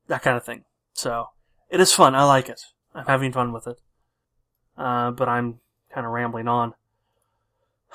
that 0.09 0.23
kind 0.23 0.37
of 0.37 0.45
thing. 0.45 0.65
So, 0.93 1.29
it 1.71 1.81
is 1.81 1.93
fun. 1.93 2.15
I 2.15 2.25
like 2.25 2.49
it. 2.49 2.63
I'm 2.95 3.07
having 3.07 3.33
fun 3.33 3.53
with 3.53 3.67
it. 3.67 3.79
Uh, 4.77 5.11
but 5.11 5.29
I'm 5.29 5.61
kind 5.93 6.07
of 6.07 6.13
rambling 6.13 6.49
on. 6.49 6.75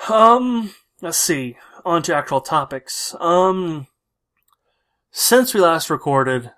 Um, 0.10 0.74
let's 1.02 1.18
see. 1.18 1.58
On 1.86 2.02
to 2.04 2.16
actual 2.16 2.42
topics. 2.42 3.16
Um, 3.20 3.88
since 5.12 5.54
we 5.54 5.62
last 5.62 5.90
recorded, 5.90 6.52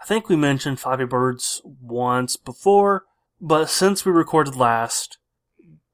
I 0.00 0.04
think 0.04 0.28
we 0.28 0.36
mentioned 0.36 0.78
Flappy 0.78 1.04
Birds 1.04 1.62
once 1.64 2.36
before, 2.36 3.04
but 3.40 3.70
since 3.70 4.04
we 4.04 4.12
recorded 4.12 4.56
last, 4.56 5.18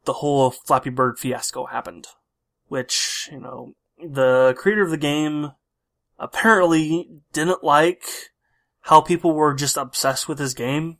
the 0.04 0.14
whole 0.14 0.50
Flappy 0.50 0.90
Bird 0.90 1.18
fiasco 1.18 1.66
happened. 1.66 2.08
Which, 2.68 3.28
you 3.30 3.38
know, 3.38 3.74
the 3.98 4.54
creator 4.56 4.82
of 4.82 4.90
the 4.90 4.96
game 4.96 5.52
apparently 6.18 7.08
didn't 7.32 7.62
like 7.62 8.02
how 8.82 9.00
people 9.00 9.32
were 9.32 9.54
just 9.54 9.76
obsessed 9.76 10.28
with 10.28 10.38
his 10.38 10.54
game. 10.54 10.98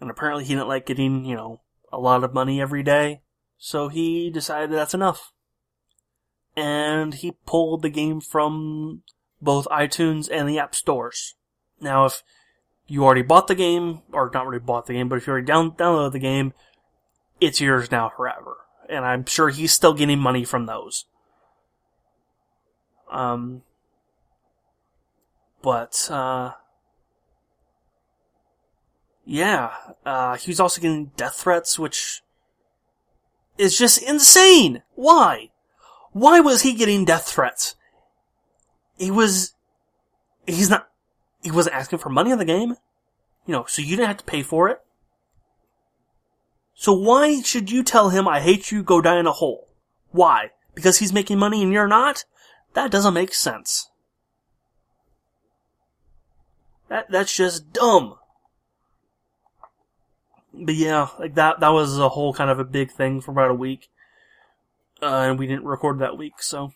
And 0.00 0.10
apparently 0.10 0.44
he 0.44 0.54
didn't 0.54 0.68
like 0.68 0.86
getting, 0.86 1.24
you 1.24 1.36
know, 1.36 1.60
a 1.92 1.98
lot 1.98 2.24
of 2.24 2.32
money 2.32 2.60
every 2.60 2.82
day. 2.82 3.22
So 3.58 3.88
he 3.88 4.30
decided 4.30 4.72
that's 4.72 4.94
enough. 4.94 5.32
And 6.56 7.14
he 7.14 7.32
pulled 7.46 7.82
the 7.82 7.90
game 7.90 8.20
from 8.20 9.02
both 9.42 9.66
iTunes 9.66 10.28
and 10.30 10.48
the 10.48 10.58
App 10.58 10.74
Stores. 10.74 11.34
Now, 11.80 12.06
if 12.06 12.22
you 12.86 13.04
already 13.04 13.22
bought 13.22 13.46
the 13.46 13.54
game, 13.54 14.02
or 14.12 14.30
not 14.32 14.44
already 14.44 14.64
bought 14.64 14.86
the 14.86 14.92
game, 14.92 15.08
but 15.08 15.16
if 15.16 15.26
you 15.26 15.32
already 15.32 15.46
down, 15.46 15.72
downloaded 15.72 16.12
the 16.12 16.18
game, 16.18 16.52
it's 17.40 17.60
yours 17.60 17.90
now 17.90 18.08
forever. 18.08 18.56
and 18.90 19.04
I'm 19.04 19.24
sure 19.24 19.48
he's 19.48 19.72
still 19.72 19.94
getting 19.94 20.18
money 20.18 20.44
from 20.44 20.66
those. 20.66 21.06
Um, 23.10 23.62
but 25.62 26.08
uh, 26.10 26.52
yeah, 29.24 29.70
uh, 30.04 30.36
he 30.36 30.50
was 30.50 30.60
also 30.60 30.80
getting 30.80 31.12
death 31.16 31.36
threats, 31.36 31.78
which 31.78 32.22
is 33.56 33.78
just 33.78 34.02
insane. 34.02 34.82
Why? 34.94 35.50
Why 36.12 36.40
was 36.40 36.62
he 36.62 36.74
getting 36.74 37.04
death 37.04 37.28
threats? 37.28 37.76
He 38.98 39.10
was, 39.10 39.54
he's 40.46 40.68
not, 40.68 40.89
he 41.42 41.50
wasn't 41.50 41.76
asking 41.76 41.98
for 41.98 42.10
money 42.10 42.30
in 42.30 42.38
the 42.38 42.44
game. 42.44 42.76
You 43.46 43.52
know, 43.52 43.64
so 43.66 43.82
you 43.82 43.96
didn't 43.96 44.08
have 44.08 44.18
to 44.18 44.24
pay 44.24 44.42
for 44.42 44.68
it. 44.68 44.80
So 46.74 46.92
why 46.92 47.42
should 47.42 47.70
you 47.70 47.82
tell 47.82 48.10
him, 48.10 48.26
I 48.26 48.40
hate 48.40 48.70
you, 48.70 48.82
go 48.82 49.00
die 49.00 49.18
in 49.18 49.26
a 49.26 49.32
hole? 49.32 49.68
Why? 50.12 50.50
Because 50.74 50.98
he's 50.98 51.12
making 51.12 51.38
money 51.38 51.62
and 51.62 51.72
you're 51.72 51.88
not? 51.88 52.24
That 52.74 52.90
doesn't 52.90 53.14
make 53.14 53.34
sense. 53.34 53.90
That, 56.88 57.10
that's 57.10 57.34
just 57.34 57.72
dumb. 57.72 58.16
But 60.52 60.74
yeah, 60.74 61.08
like 61.18 61.34
that, 61.34 61.60
that 61.60 61.68
was 61.68 61.98
a 61.98 62.08
whole 62.08 62.32
kind 62.34 62.50
of 62.50 62.58
a 62.58 62.64
big 62.64 62.90
thing 62.90 63.20
for 63.20 63.30
about 63.30 63.50
a 63.50 63.54
week. 63.54 63.88
Uh, 65.02 65.28
and 65.28 65.38
we 65.38 65.46
didn't 65.46 65.64
record 65.64 65.98
that 65.98 66.18
week, 66.18 66.42
so 66.42 66.72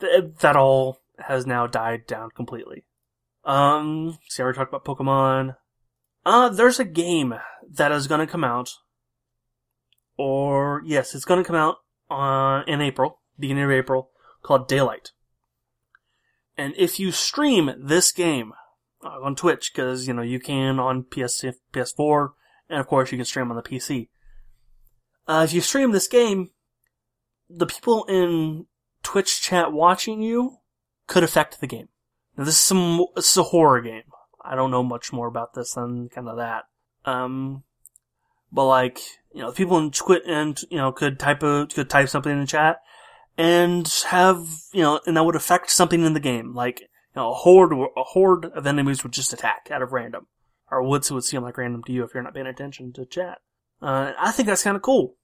th- 0.00 0.32
that 0.40 0.56
all 0.56 1.00
has 1.18 1.46
now 1.46 1.66
died 1.66 2.06
down 2.06 2.30
completely. 2.30 2.84
Um, 3.44 4.18
see, 4.28 4.42
I 4.42 4.44
already 4.44 4.56
talked 4.56 4.72
about 4.72 4.84
Pokemon. 4.84 5.56
Uh, 6.24 6.48
there's 6.48 6.78
a 6.78 6.84
game 6.84 7.34
that 7.68 7.92
is 7.92 8.06
gonna 8.06 8.26
come 8.26 8.44
out. 8.44 8.70
Or, 10.16 10.82
yes, 10.84 11.14
it's 11.14 11.24
gonna 11.24 11.44
come 11.44 11.56
out 11.56 11.76
on, 12.10 12.68
in 12.68 12.80
April, 12.80 13.20
beginning 13.38 13.64
of 13.64 13.70
April, 13.70 14.10
called 14.42 14.68
Daylight. 14.68 15.12
And 16.56 16.74
if 16.76 17.00
you 17.00 17.10
stream 17.10 17.72
this 17.78 18.12
game 18.12 18.52
uh, 19.02 19.20
on 19.22 19.34
Twitch, 19.34 19.72
because, 19.72 20.06
you 20.06 20.12
know, 20.12 20.22
you 20.22 20.38
can 20.38 20.78
on 20.78 21.04
PS, 21.04 21.44
PS4, 21.72 22.30
and 22.68 22.80
of 22.80 22.86
course 22.86 23.10
you 23.10 23.18
can 23.18 23.24
stream 23.24 23.50
on 23.50 23.56
the 23.56 23.62
PC. 23.62 24.08
Uh, 25.26 25.42
if 25.44 25.52
you 25.52 25.60
stream 25.60 25.92
this 25.92 26.08
game, 26.08 26.50
the 27.48 27.66
people 27.66 28.04
in 28.04 28.66
Twitch 29.02 29.40
chat 29.40 29.72
watching 29.72 30.22
you 30.22 30.58
could 31.06 31.22
affect 31.22 31.60
the 31.60 31.66
game. 31.66 31.88
Now 32.40 32.46
this 32.46 32.54
is 32.54 32.60
some, 32.62 33.04
is 33.18 33.36
a 33.36 33.42
horror 33.42 33.82
game. 33.82 34.04
I 34.42 34.54
don't 34.54 34.70
know 34.70 34.82
much 34.82 35.12
more 35.12 35.26
about 35.26 35.52
this 35.52 35.74
than 35.74 36.08
kind 36.08 36.26
of 36.26 36.38
that. 36.38 36.64
Um, 37.04 37.64
but 38.50 38.64
like, 38.64 38.98
you 39.34 39.42
know, 39.42 39.52
people 39.52 39.76
in 39.76 39.90
Twitch 39.90 40.22
and, 40.26 40.58
you 40.70 40.78
know, 40.78 40.90
could 40.90 41.18
type 41.18 41.42
a, 41.42 41.66
could 41.66 41.90
type 41.90 42.08
something 42.08 42.32
in 42.32 42.40
the 42.40 42.46
chat 42.46 42.80
and 43.36 43.86
have, 44.06 44.38
you 44.72 44.80
know, 44.80 45.00
and 45.04 45.18
that 45.18 45.24
would 45.24 45.36
affect 45.36 45.68
something 45.70 46.02
in 46.02 46.14
the 46.14 46.18
game. 46.18 46.54
Like, 46.54 46.80
you 46.80 46.86
know, 47.16 47.32
a 47.32 47.34
horde, 47.34 47.74
a 47.74 48.02
horde 48.02 48.46
of 48.46 48.66
enemies 48.66 49.02
would 49.02 49.12
just 49.12 49.34
attack 49.34 49.68
out 49.70 49.82
of 49.82 49.92
random. 49.92 50.26
Or 50.70 50.82
would, 50.82 51.10
would 51.10 51.24
seem 51.24 51.42
like 51.42 51.58
random 51.58 51.84
to 51.84 51.92
you 51.92 52.04
if 52.04 52.14
you're 52.14 52.22
not 52.22 52.32
paying 52.32 52.46
attention 52.46 52.94
to 52.94 53.04
chat. 53.04 53.40
Uh, 53.82 54.12
I 54.18 54.32
think 54.32 54.48
that's 54.48 54.62
kind 54.62 54.76
of 54.76 54.82
cool. 54.82 55.16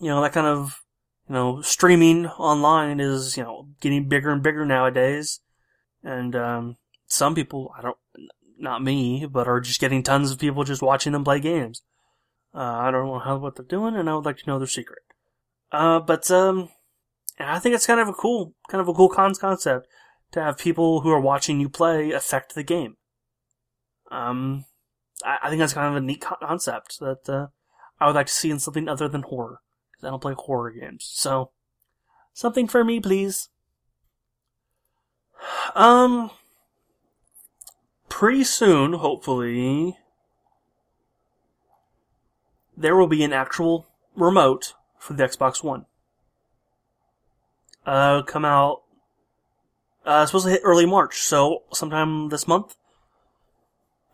You 0.00 0.08
know, 0.08 0.22
that 0.22 0.32
kind 0.32 0.46
of, 0.46 0.82
you 1.28 1.34
know, 1.34 1.60
streaming 1.60 2.26
online 2.26 3.00
is, 3.00 3.36
you 3.36 3.42
know, 3.42 3.68
getting 3.82 4.08
bigger 4.08 4.30
and 4.30 4.42
bigger 4.42 4.64
nowadays. 4.64 5.40
And, 6.04 6.36
um, 6.36 6.76
some 7.06 7.34
people, 7.34 7.72
I 7.76 7.82
don't, 7.82 7.96
not 8.58 8.82
me, 8.82 9.26
but 9.26 9.48
are 9.48 9.60
just 9.60 9.80
getting 9.80 10.02
tons 10.02 10.30
of 10.30 10.38
people 10.38 10.62
just 10.62 10.82
watching 10.82 11.12
them 11.12 11.24
play 11.24 11.40
games. 11.40 11.82
Uh, 12.54 12.58
I 12.58 12.90
don't 12.90 13.06
know 13.06 13.18
how, 13.18 13.38
what 13.38 13.56
they're 13.56 13.64
doing, 13.64 13.96
and 13.96 14.08
I 14.08 14.14
would 14.14 14.24
like 14.24 14.36
to 14.38 14.46
know 14.46 14.58
their 14.58 14.68
secret. 14.68 15.02
Uh, 15.72 15.98
but, 15.98 16.30
um, 16.30 16.68
I 17.40 17.58
think 17.58 17.74
it's 17.74 17.86
kind 17.86 17.98
of 17.98 18.08
a 18.08 18.12
cool, 18.12 18.54
kind 18.68 18.80
of 18.80 18.88
a 18.88 18.94
cool 18.94 19.08
cons 19.08 19.38
concept 19.38 19.88
to 20.32 20.42
have 20.42 20.58
people 20.58 21.00
who 21.00 21.10
are 21.10 21.20
watching 21.20 21.58
you 21.58 21.68
play 21.68 22.12
affect 22.12 22.54
the 22.54 22.62
game. 22.62 22.96
Um, 24.10 24.66
I, 25.24 25.38
I 25.44 25.48
think 25.48 25.58
that's 25.58 25.72
kind 25.72 25.88
of 25.88 26.02
a 26.02 26.06
neat 26.06 26.20
concept 26.20 27.00
that, 27.00 27.28
uh, 27.28 27.46
I 27.98 28.06
would 28.06 28.14
like 28.14 28.26
to 28.26 28.32
see 28.32 28.50
in 28.50 28.58
something 28.58 28.88
other 28.88 29.08
than 29.08 29.22
horror. 29.22 29.60
I 30.02 30.08
don't 30.10 30.20
play 30.20 30.34
horror 30.36 30.70
games. 30.70 31.10
So, 31.14 31.52
something 32.34 32.68
for 32.68 32.84
me, 32.84 33.00
please. 33.00 33.48
Um, 35.74 36.30
pretty 38.08 38.44
soon, 38.44 38.94
hopefully, 38.94 39.96
there 42.76 42.96
will 42.96 43.06
be 43.06 43.24
an 43.24 43.32
actual 43.32 43.86
remote 44.14 44.74
for 44.98 45.14
the 45.14 45.24
Xbox 45.24 45.62
One. 45.62 45.86
Uh, 47.86 48.22
come 48.22 48.44
out, 48.44 48.82
uh, 50.06 50.24
supposed 50.26 50.46
to 50.46 50.52
hit 50.52 50.62
early 50.64 50.86
March, 50.86 51.18
so 51.18 51.64
sometime 51.72 52.28
this 52.30 52.48
month, 52.48 52.76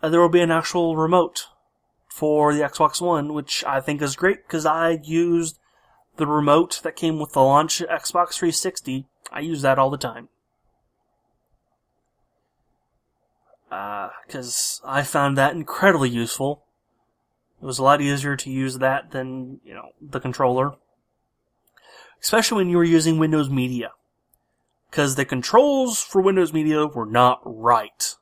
uh, 0.03 0.09
there 0.09 0.21
will 0.21 0.29
be 0.29 0.41
an 0.41 0.51
actual 0.51 0.97
remote 0.97 1.47
for 2.09 2.53
the 2.53 2.63
Xbox 2.63 3.01
One, 3.01 3.33
which 3.33 3.65
I 3.65 3.81
think 3.81 4.03
is 4.03 4.17
great 4.17 4.47
because 4.47 4.67
I 4.67 5.01
used 5.03 5.59
the 6.17 6.27
remote 6.27 6.81
that 6.83 6.97
came 6.97 7.19
with 7.19 7.33
the 7.33 7.41
launch 7.41 7.81
Xbox 7.81 8.35
360. 8.35 9.07
I 9.33 9.41
use 9.41 9.63
that 9.63 9.79
all 9.79 9.91
the 9.91 9.97
time. 9.97 10.29
Because 13.71 14.81
uh, 14.85 14.89
I 14.89 15.03
found 15.03 15.39
that 15.39 15.55
incredibly 15.55 16.11
useful. 16.11 16.65
It 17.63 17.65
was 17.65 17.79
a 17.79 17.85
lot 17.85 18.01
easier 18.01 18.37
to 18.37 18.51
use 18.51 18.79
that 18.79 19.13
than, 19.13 19.61
you 19.65 19.75
know, 19.75 19.91
the 20.01 20.21
controller. 20.21 20.73
Especially 22.21 22.57
when 22.57 22.71
you 22.71 22.77
were 22.77 22.85
using 22.85 23.19
Windows 23.19 23.49
Media. 23.49 23.93
Because 24.91 25.15
the 25.15 25.25
controls 25.25 26.03
for 26.03 26.21
Windows 26.21 26.53
Media 26.53 26.87
were 26.87 27.07
not 27.07 27.41
right. 27.45 28.17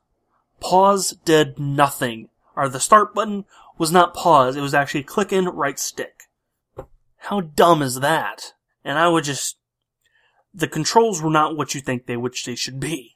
Pause 0.59 1.17
did 1.25 1.57
nothing. 1.57 2.29
Or 2.55 2.69
the 2.69 2.79
start 2.79 3.15
button 3.15 3.45
was 3.77 3.91
not 3.91 4.13
pause, 4.13 4.55
it 4.55 4.61
was 4.61 4.73
actually 4.73 5.03
click 5.03 5.31
in 5.31 5.45
right 5.45 5.79
stick. 5.79 6.23
How 7.17 7.41
dumb 7.41 7.81
is 7.81 8.01
that? 8.01 8.53
And 8.83 8.99
I 8.99 9.07
would 9.07 9.23
just, 9.23 9.57
the 10.53 10.67
controls 10.67 11.21
were 11.21 11.29
not 11.29 11.55
what 11.57 11.73
you 11.73 11.81
think 11.81 12.05
they, 12.05 12.17
which 12.17 12.45
they 12.45 12.55
should 12.55 12.79
be. 12.79 13.15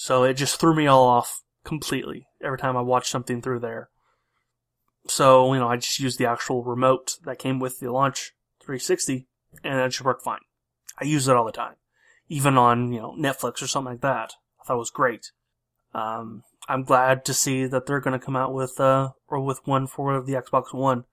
So 0.00 0.22
it 0.22 0.34
just 0.34 0.60
threw 0.60 0.76
me 0.76 0.86
all 0.86 1.08
off 1.08 1.42
completely 1.64 2.28
every 2.40 2.56
time 2.56 2.76
I 2.76 2.82
watched 2.82 3.10
something 3.10 3.42
through 3.42 3.58
there. 3.58 3.88
So, 5.08 5.52
you 5.52 5.58
know, 5.58 5.68
I 5.68 5.74
just 5.74 5.98
used 5.98 6.20
the 6.20 6.26
actual 6.26 6.62
remote 6.62 7.16
that 7.24 7.40
came 7.40 7.58
with 7.58 7.80
the 7.80 7.90
launch 7.90 8.32
360 8.60 9.26
and 9.64 9.80
it 9.80 9.88
just 9.88 10.04
worked 10.04 10.22
fine. 10.22 10.38
I 11.00 11.04
use 11.04 11.26
it 11.26 11.34
all 11.34 11.44
the 11.44 11.50
time. 11.50 11.74
Even 12.28 12.56
on, 12.56 12.92
you 12.92 13.00
know, 13.00 13.16
Netflix 13.18 13.60
or 13.60 13.66
something 13.66 13.94
like 13.94 14.00
that. 14.02 14.34
I 14.60 14.64
thought 14.64 14.76
it 14.76 14.78
was 14.78 14.92
great. 14.92 15.32
Um, 15.92 16.44
I'm 16.68 16.84
glad 16.84 17.24
to 17.24 17.34
see 17.34 17.66
that 17.66 17.86
they're 17.86 17.98
going 17.98 18.16
to 18.16 18.24
come 18.24 18.36
out 18.36 18.54
with, 18.54 18.78
uh, 18.78 19.10
or 19.26 19.40
with 19.40 19.66
one 19.66 19.88
for 19.88 20.22
the 20.22 20.34
Xbox 20.34 20.72
One. 20.72 21.06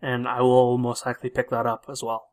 And 0.00 0.26
I 0.26 0.40
will 0.40 0.78
most 0.78 1.04
likely 1.04 1.28
pick 1.28 1.50
that 1.50 1.66
up 1.66 1.84
as 1.86 2.02
well. 2.02 2.28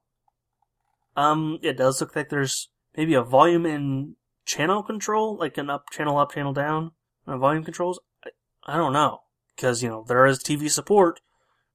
Um, 1.17 1.59
it 1.61 1.75
does 1.75 1.99
look 1.99 2.15
like 2.15 2.29
there's 2.29 2.69
maybe 2.95 3.15
a 3.15 3.21
volume 3.21 3.65
and 3.65 4.15
channel 4.49 4.81
control, 4.81 5.37
like 5.37 5.59
an 5.59 5.69
up, 5.69 5.91
channel 5.91 6.17
up, 6.17 6.33
channel 6.33 6.53
down, 6.53 6.91
uh, 7.27 7.37
volume 7.37 7.63
controls. 7.63 7.99
I, 8.25 8.31
I 8.65 8.77
don't 8.77 8.93
know 8.93 9.21
because 9.55 9.83
you 9.83 9.89
know 9.89 10.03
there 10.07 10.25
is 10.25 10.39
TV 10.39 10.71
support 10.71 11.21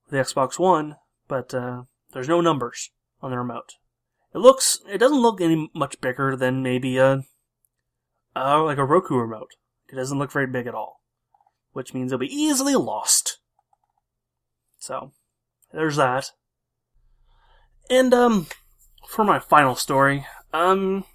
for 0.03 0.15
the 0.15 0.21
Xbox 0.21 0.59
One, 0.59 0.97
but 1.29 1.53
uh, 1.53 1.83
there's 2.11 2.27
no 2.27 2.41
numbers 2.41 2.91
on 3.21 3.31
the 3.31 3.37
remote. 3.37 3.75
It 4.33 4.39
looks, 4.39 4.79
it 4.89 4.97
doesn't 4.97 5.21
look 5.21 5.39
any 5.39 5.69
much 5.73 6.01
bigger 6.01 6.35
than 6.35 6.61
maybe 6.61 6.97
a, 6.97 7.23
uh, 8.35 8.63
like 8.63 8.77
a 8.77 8.83
Roku 8.83 9.15
remote. 9.15 9.51
It 9.87 9.95
doesn't 9.95 10.19
look 10.19 10.31
very 10.31 10.47
big 10.47 10.67
at 10.67 10.75
all, 10.75 10.99
which 11.71 11.93
means 11.93 12.11
it'll 12.11 12.19
be 12.19 12.35
easily 12.35 12.75
lost. 12.75 13.39
So, 14.77 15.13
there's 15.71 15.95
that. 15.95 16.31
And 17.89 18.13
um, 18.13 18.47
for 19.07 19.23
my 19.23 19.39
final 19.39 19.75
story, 19.75 20.25
um, 20.51 21.05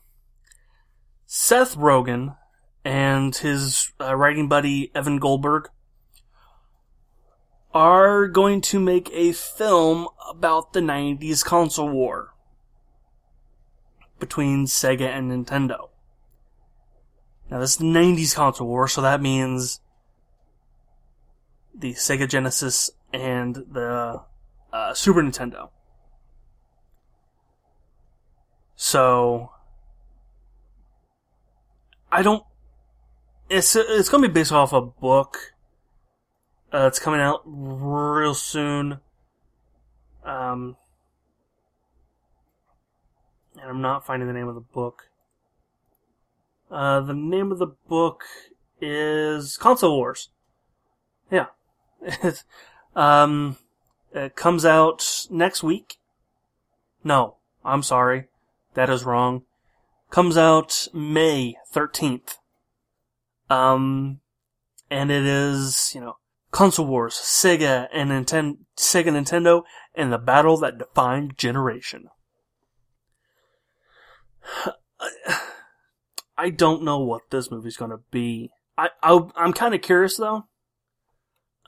Seth 1.33 1.77
Rogen 1.77 2.37
and 2.85 3.37
his 3.37 3.93
uh, 4.01 4.17
writing 4.17 4.49
buddy 4.49 4.91
Evan 4.97 5.21
Goldberg 5.21 5.69
are 7.73 8.27
going 8.27 8.61
to 8.63 8.81
make 8.81 9.09
a 9.13 9.31
film 9.31 10.09
about 10.29 10.73
the 10.73 10.81
90s 10.81 11.45
console 11.45 11.89
war 11.89 12.35
between 14.19 14.67
Sega 14.67 15.07
and 15.07 15.31
Nintendo. 15.31 15.91
Now, 17.49 17.61
this 17.61 17.71
is 17.71 17.77
the 17.77 17.85
90s 17.85 18.35
console 18.35 18.67
war, 18.67 18.89
so 18.89 19.01
that 19.01 19.23
means 19.23 19.81
the 21.73 21.95
Sega 21.95 22.29
Genesis 22.29 22.91
and 23.13 23.55
the 23.71 24.21
uh, 24.73 24.95
Super 24.95 25.23
Nintendo. 25.23 25.71
So, 28.75 29.53
I 32.13 32.23
don't. 32.23 32.45
It's 33.49 33.75
it's 33.77 34.09
gonna 34.09 34.29
be 34.29 34.33
based 34.33 34.53
off 34.53 34.73
a 34.73 34.81
book. 34.81 35.55
Uh, 36.73 36.87
it's 36.87 36.99
coming 36.99 37.21
out 37.21 37.43
real 37.45 38.35
soon. 38.35 39.01
Um, 40.25 40.77
and 43.61 43.71
I'm 43.71 43.81
not 43.81 44.07
finding 44.07 44.29
the 44.29 44.35
name 44.35 44.49
of 44.49 44.55
the 44.55 44.61
book. 44.61 45.09
Uh, 46.71 47.01
the 47.01 47.15
name 47.15 47.51
of 47.51 47.59
the 47.59 47.75
book 47.89 48.25
is 48.81 49.57
Console 49.57 49.97
Wars. 49.97 50.29
Yeah. 51.31 51.47
um, 52.97 53.57
it 54.15 54.37
comes 54.37 54.65
out 54.65 55.27
next 55.31 55.63
week. 55.63 55.97
No, 57.03 57.37
I'm 57.65 57.83
sorry. 57.83 58.29
That 58.75 58.89
is 58.91 59.05
wrong. 59.05 59.43
Comes 60.11 60.37
out 60.37 60.89
May 60.93 61.55
13th. 61.73 62.39
Um, 63.49 64.21
and 64.91 65.11
it 65.11 65.25
is, 65.25 65.93
you 65.95 66.01
know, 66.01 66.17
Console 66.51 66.87
Wars, 66.87 67.15
Sega 67.15 67.89
and 67.93 68.11
Nintendo, 68.11 68.59
Sega 68.77 69.07
Nintendo, 69.07 69.63
and 69.95 70.13
the 70.13 70.19
battle 70.19 70.57
that 70.59 70.79
defined 70.79 71.39
generation. 71.39 72.09
I 76.37 76.51
don't 76.51 76.83
know 76.83 76.99
what 76.99 77.31
this 77.31 77.51
movie's 77.51 77.77
gonna 77.77 78.01
be. 78.11 78.51
I, 78.77 78.91
I 79.03 79.21
am 79.37 79.53
kind 79.53 79.75
of 79.75 79.83
curious 79.83 80.17
though. 80.17 80.47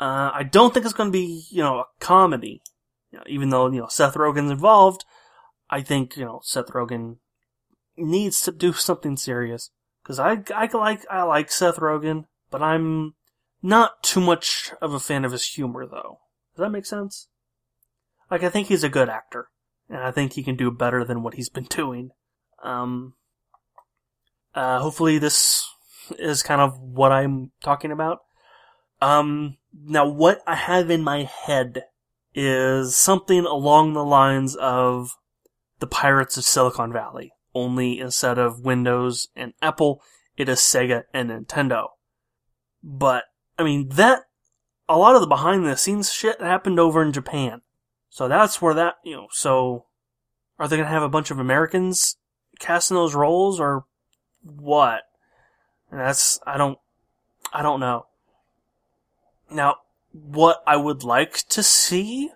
Uh, 0.01 0.31
I 0.35 0.43
don't 0.43 0.73
think 0.73 0.87
it's 0.87 0.95
gonna 0.95 1.11
be 1.11 1.45
you 1.51 1.63
know 1.63 1.81
a 1.81 1.85
comedy. 2.01 2.63
You 3.11 3.19
know, 3.19 3.25
even 3.27 3.51
though 3.51 3.71
you 3.71 3.81
know 3.81 3.89
Seth 3.89 4.15
Rogen's 4.15 4.51
involved, 4.51 5.05
I 5.71 5.83
think 5.83 6.17
you 6.17 6.25
know 6.25 6.41
Seth 6.43 6.69
Rogen 6.69 7.19
needs 7.97 8.41
to 8.43 8.53
do 8.53 8.73
something 8.73 9.17
serious 9.17 9.71
because 10.03 10.19
I 10.19 10.43
I 10.55 10.69
like 10.73 11.07
I 11.11 11.23
like 11.23 11.51
Seth 11.51 11.77
Rogen, 11.77 12.25
but 12.51 12.63
I'm 12.63 13.15
not 13.63 14.03
too 14.03 14.21
much 14.21 14.73
of 14.81 14.93
a 14.93 15.01
fan 15.01 15.25
of 15.25 15.33
his 15.33 15.47
humor 15.47 15.87
though. 15.87 16.21
Does 16.55 16.65
that 16.65 16.71
make 16.71 16.87
sense? 16.87 17.29
Like 18.31 18.43
I 18.43 18.49
think 18.49 18.69
he's 18.69 18.85
a 18.85 18.89
good 18.89 19.09
actor, 19.09 19.49
and 19.89 19.99
I 19.99 20.11
think 20.11 20.33
he 20.33 20.43
can 20.43 20.57
do 20.57 20.71
better 20.71 21.05
than 21.05 21.23
what 21.23 21.35
he's 21.35 21.49
been 21.49 21.65
doing. 21.71 22.11
Um, 22.63 23.15
uh, 24.55 24.81
hopefully 24.81 25.19
this 25.19 25.67
is 26.19 26.43
kind 26.43 26.61
of 26.61 26.79
what 26.79 27.13
I'm 27.13 27.53
talking 27.63 27.93
about. 27.93 28.21
Um, 29.01 29.57
now 29.85 30.07
what 30.07 30.43
I 30.47 30.55
have 30.55 30.91
in 30.91 31.03
my 31.03 31.25
head 31.25 31.85
is 32.35 32.97
something 32.97 33.45
along 33.45 33.93
the 33.93 34.05
lines 34.05 34.55
of 34.57 35.17
the 35.81 35.87
Pirates 35.87 36.37
of 36.37 36.45
Silicon 36.45 36.93
Valley, 36.93 37.33
only 37.55 37.99
instead 37.99 38.39
of 38.39 38.61
Windows 38.61 39.29
and 39.37 39.53
Apple, 39.61 40.03
it 40.37 40.49
is 40.49 40.59
Sega 40.59 41.05
and 41.13 41.31
Nintendo. 41.31 41.89
But, 42.83 43.25
I 43.59 43.63
mean, 43.63 43.89
that, 43.91 44.23
a 44.89 44.99
lot 44.99 45.15
of 45.15 45.21
the 45.21 45.27
behind 45.27 45.65
the 45.65 45.77
scenes 45.77 46.13
shit 46.13 46.41
happened 46.41 46.79
over 46.79 47.03
in 47.03 47.13
Japan. 47.13 47.63
So 48.11 48.29
that's 48.29 48.61
where 48.61 48.75
that, 48.75 48.97
you 49.05 49.17
know, 49.17 49.29
so, 49.31 49.87
are 50.59 50.69
they 50.69 50.77
gonna 50.77 50.89
have 50.89 51.03
a 51.03 51.09
bunch 51.09 51.31
of 51.31 51.39
Americans 51.39 52.17
casting 52.59 52.95
those 52.95 53.15
roles 53.15 53.59
or 53.59 53.85
what? 54.43 55.03
And 55.91 56.01
that's 56.01 56.39
I 56.47 56.59
don't 56.59 56.79
I 57.53 57.63
don't 57.63 57.81
know. 57.81 58.07
Now, 59.51 59.77
what 60.13 60.63
I 60.67 60.77
would 60.77 61.05
like 61.05 61.39
to 61.49 61.63
see 61.63 62.31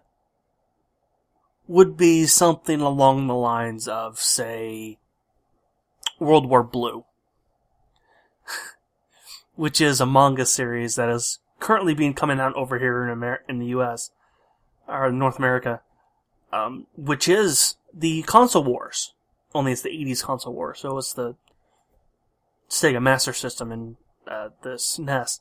would 1.66 1.96
be 1.96 2.26
something 2.26 2.80
along 2.80 3.26
the 3.26 3.34
lines 3.34 3.88
of, 3.88 4.18
say, 4.18 4.98
World 6.18 6.48
War 6.48 6.62
Blue, 6.62 7.04
which 9.54 9.80
is 9.80 10.00
a 10.00 10.06
manga 10.06 10.46
series 10.46 10.96
that 10.96 11.08
is 11.08 11.38
currently 11.60 11.94
being 11.94 12.14
coming 12.14 12.40
out 12.40 12.54
over 12.54 12.78
here 12.78 13.04
in 13.04 13.10
Amer- 13.10 13.42
in 13.48 13.58
the 13.58 13.66
U.S. 13.66 14.10
or 14.86 15.10
North 15.10 15.38
America, 15.38 15.80
um, 16.52 16.86
which 16.96 17.28
is 17.28 17.76
the 17.92 18.22
console 18.22 18.64
wars. 18.64 19.14
Only 19.54 19.72
it's 19.72 19.82
the 19.82 19.90
80s 19.90 20.22
console 20.22 20.52
war, 20.52 20.74
so 20.74 20.98
it's 20.98 21.12
the 21.12 21.36
Sega 22.68 23.00
Master 23.00 23.32
System 23.32 23.72
and 23.72 23.96
uh, 24.28 24.50
the 24.62 24.70
SNES. 24.70 25.40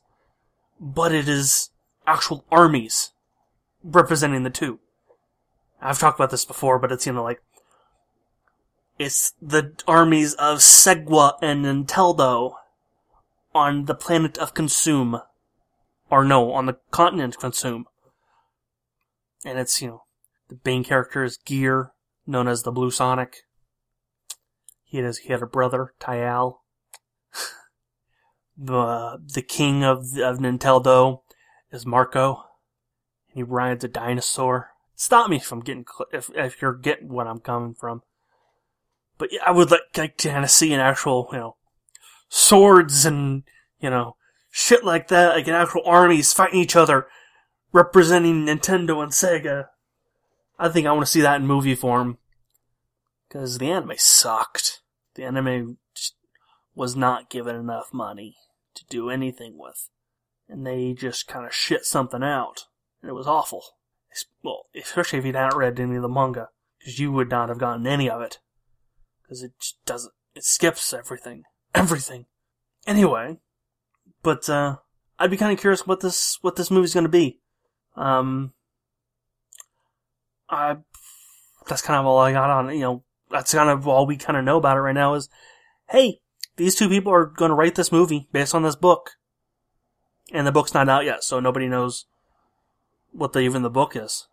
But 0.80 1.12
it 1.12 1.28
is 1.28 1.70
actual 2.06 2.44
armies 2.50 3.12
representing 3.82 4.42
the 4.42 4.50
two. 4.50 4.78
I've 5.80 5.98
talked 5.98 6.18
about 6.18 6.30
this 6.30 6.44
before, 6.44 6.78
but 6.78 6.92
it's, 6.92 7.06
you 7.06 7.12
know, 7.12 7.22
like, 7.22 7.42
it's 8.98 9.34
the 9.42 9.72
armies 9.86 10.34
of 10.34 10.58
Segua 10.58 11.34
and 11.42 11.64
Nintendo 11.64 12.54
on 13.54 13.84
the 13.84 13.94
planet 13.94 14.38
of 14.38 14.54
Consume. 14.54 15.20
Or 16.10 16.24
no, 16.24 16.52
on 16.52 16.66
the 16.66 16.78
continent 16.90 17.38
Consume. 17.38 17.86
And 19.44 19.58
it's, 19.58 19.82
you 19.82 19.88
know, 19.88 20.02
the 20.48 20.58
main 20.64 20.84
character 20.84 21.24
is 21.24 21.36
Gear, 21.36 21.92
known 22.26 22.48
as 22.48 22.62
the 22.62 22.72
Blue 22.72 22.90
Sonic. 22.90 23.38
He 24.84 24.98
has 24.98 25.18
he 25.18 25.32
had 25.32 25.42
a 25.42 25.46
brother, 25.46 25.92
Tyal. 26.00 26.58
the 28.56 29.18
the 29.34 29.42
king 29.42 29.84
of 29.84 30.16
of 30.18 30.38
Nintendo 30.38 31.20
is 31.72 31.84
Marco. 31.84 32.44
And 33.30 33.36
he 33.38 33.42
rides 33.42 33.84
a 33.84 33.88
dinosaur. 33.88 34.70
Stop 34.94 35.28
me 35.28 35.38
from 35.38 35.60
getting 35.60 35.84
cl- 35.84 36.08
if 36.12 36.30
if 36.34 36.62
you're 36.62 36.72
getting 36.72 37.08
what 37.08 37.26
I'm 37.26 37.40
coming 37.40 37.74
from. 37.74 38.02
But 39.18 39.30
I 39.44 39.50
would 39.50 39.70
like, 39.70 39.80
like 39.96 40.16
to 40.18 40.30
kind 40.30 40.44
of 40.44 40.50
see 40.50 40.72
an 40.72 40.80
actual 40.80 41.28
you 41.32 41.38
know 41.38 41.56
swords 42.28 43.06
and 43.06 43.44
you 43.80 43.90
know 43.90 44.16
shit 44.50 44.84
like 44.84 45.08
that, 45.08 45.34
like 45.34 45.48
an 45.48 45.54
actual 45.54 45.82
armies 45.84 46.32
fighting 46.32 46.60
each 46.60 46.76
other, 46.76 47.06
representing 47.72 48.46
Nintendo 48.46 49.02
and 49.02 49.12
Sega. 49.12 49.66
I 50.58 50.70
think 50.70 50.86
I 50.86 50.92
want 50.92 51.04
to 51.04 51.12
see 51.12 51.20
that 51.20 51.40
in 51.40 51.46
movie 51.46 51.74
form. 51.74 52.18
Because 53.28 53.58
the 53.58 53.70
anime 53.70 53.92
sucked. 53.96 54.80
The 55.14 55.24
anime 55.24 55.76
was 56.74 56.96
not 56.96 57.28
given 57.28 57.56
enough 57.56 57.92
money 57.92 58.36
to 58.74 58.84
do 58.88 59.10
anything 59.10 59.58
with. 59.58 59.90
And 60.48 60.66
they 60.66 60.94
just 60.94 61.26
kind 61.26 61.44
of 61.44 61.52
shit 61.52 61.84
something 61.84 62.22
out. 62.22 62.66
And 63.02 63.10
it 63.10 63.14
was 63.14 63.26
awful. 63.26 63.62
Well, 64.42 64.66
especially 64.74 65.18
if 65.18 65.26
you 65.26 65.32
hadn't 65.32 65.58
read 65.58 65.78
any 65.78 65.96
of 65.96 66.02
the 66.02 66.08
manga. 66.08 66.48
Because 66.78 66.98
you 66.98 67.12
would 67.12 67.30
not 67.30 67.48
have 67.48 67.58
gotten 67.58 67.86
any 67.86 68.08
of 68.08 68.22
it. 68.22 68.38
Because 69.26 69.42
it 69.42 69.52
just 69.60 69.84
doesn't, 69.84 70.12
it 70.34 70.44
skips 70.44 70.92
everything. 70.92 71.44
Everything. 71.74 72.26
Anyway. 72.86 73.38
But, 74.22 74.48
uh, 74.48 74.76
I'd 75.18 75.30
be 75.30 75.36
kind 75.36 75.52
of 75.52 75.60
curious 75.60 75.86
what 75.86 76.00
this, 76.00 76.38
what 76.42 76.56
this 76.56 76.70
movie's 76.70 76.94
gonna 76.94 77.08
be. 77.08 77.40
Um, 77.96 78.52
I, 80.48 80.76
that's 81.66 81.82
kind 81.82 81.98
of 81.98 82.06
all 82.06 82.18
I 82.18 82.32
got 82.32 82.50
on, 82.50 82.72
you 82.74 82.80
know, 82.80 83.02
that's 83.30 83.52
kind 83.52 83.70
of 83.70 83.88
all 83.88 84.06
we 84.06 84.16
kind 84.16 84.36
of 84.36 84.44
know 84.44 84.58
about 84.58 84.76
it 84.76 84.80
right 84.80 84.94
now 84.94 85.14
is, 85.14 85.28
hey, 85.90 86.20
these 86.56 86.74
two 86.74 86.88
people 86.88 87.12
are 87.12 87.26
going 87.26 87.50
to 87.50 87.54
write 87.54 87.74
this 87.74 87.92
movie 87.92 88.28
based 88.32 88.54
on 88.54 88.62
this 88.62 88.76
book. 88.76 89.12
And 90.32 90.46
the 90.46 90.52
book's 90.52 90.74
not 90.74 90.88
out 90.88 91.04
yet, 91.04 91.22
so 91.22 91.38
nobody 91.38 91.68
knows 91.68 92.06
what 93.12 93.32
the, 93.32 93.40
even 93.40 93.62
the 93.62 93.70
book 93.70 93.94
is. 93.94 94.26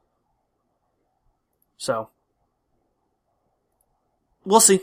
So, 1.78 2.10
we'll 4.46 4.60
see. 4.60 4.82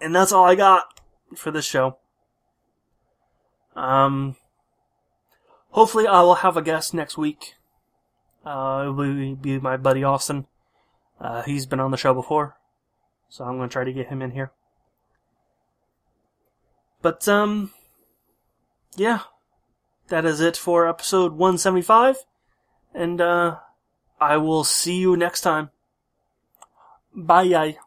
And 0.00 0.14
that's 0.14 0.32
all 0.32 0.44
I 0.44 0.54
got 0.54 1.00
for 1.36 1.50
this 1.50 1.64
show. 1.64 1.98
Um, 3.76 4.36
hopefully 5.70 6.06
I 6.06 6.22
will 6.22 6.36
have 6.36 6.56
a 6.56 6.62
guest 6.62 6.94
next 6.94 7.16
week. 7.16 7.54
Uh, 8.44 8.84
it 8.86 8.90
will 8.90 9.36
be 9.36 9.58
my 9.58 9.76
buddy 9.76 10.02
Austin. 10.02 10.46
Uh, 11.20 11.42
he's 11.42 11.66
been 11.66 11.80
on 11.80 11.90
the 11.90 11.98
show 11.98 12.14
before, 12.14 12.56
so 13.28 13.44
I'm 13.44 13.58
going 13.58 13.68
to 13.68 13.72
try 13.72 13.84
to 13.84 13.92
get 13.92 14.08
him 14.08 14.22
in 14.22 14.30
here. 14.30 14.52
But, 17.02 17.28
um, 17.28 17.72
yeah, 18.96 19.20
that 20.08 20.24
is 20.24 20.40
it 20.40 20.56
for 20.56 20.88
episode 20.88 21.32
175, 21.32 22.24
and, 22.94 23.20
uh, 23.20 23.56
I 24.18 24.38
will 24.38 24.64
see 24.64 24.96
you 24.96 25.16
next 25.16 25.42
time. 25.42 25.70
Bye, 27.14 27.48
bye. 27.50 27.78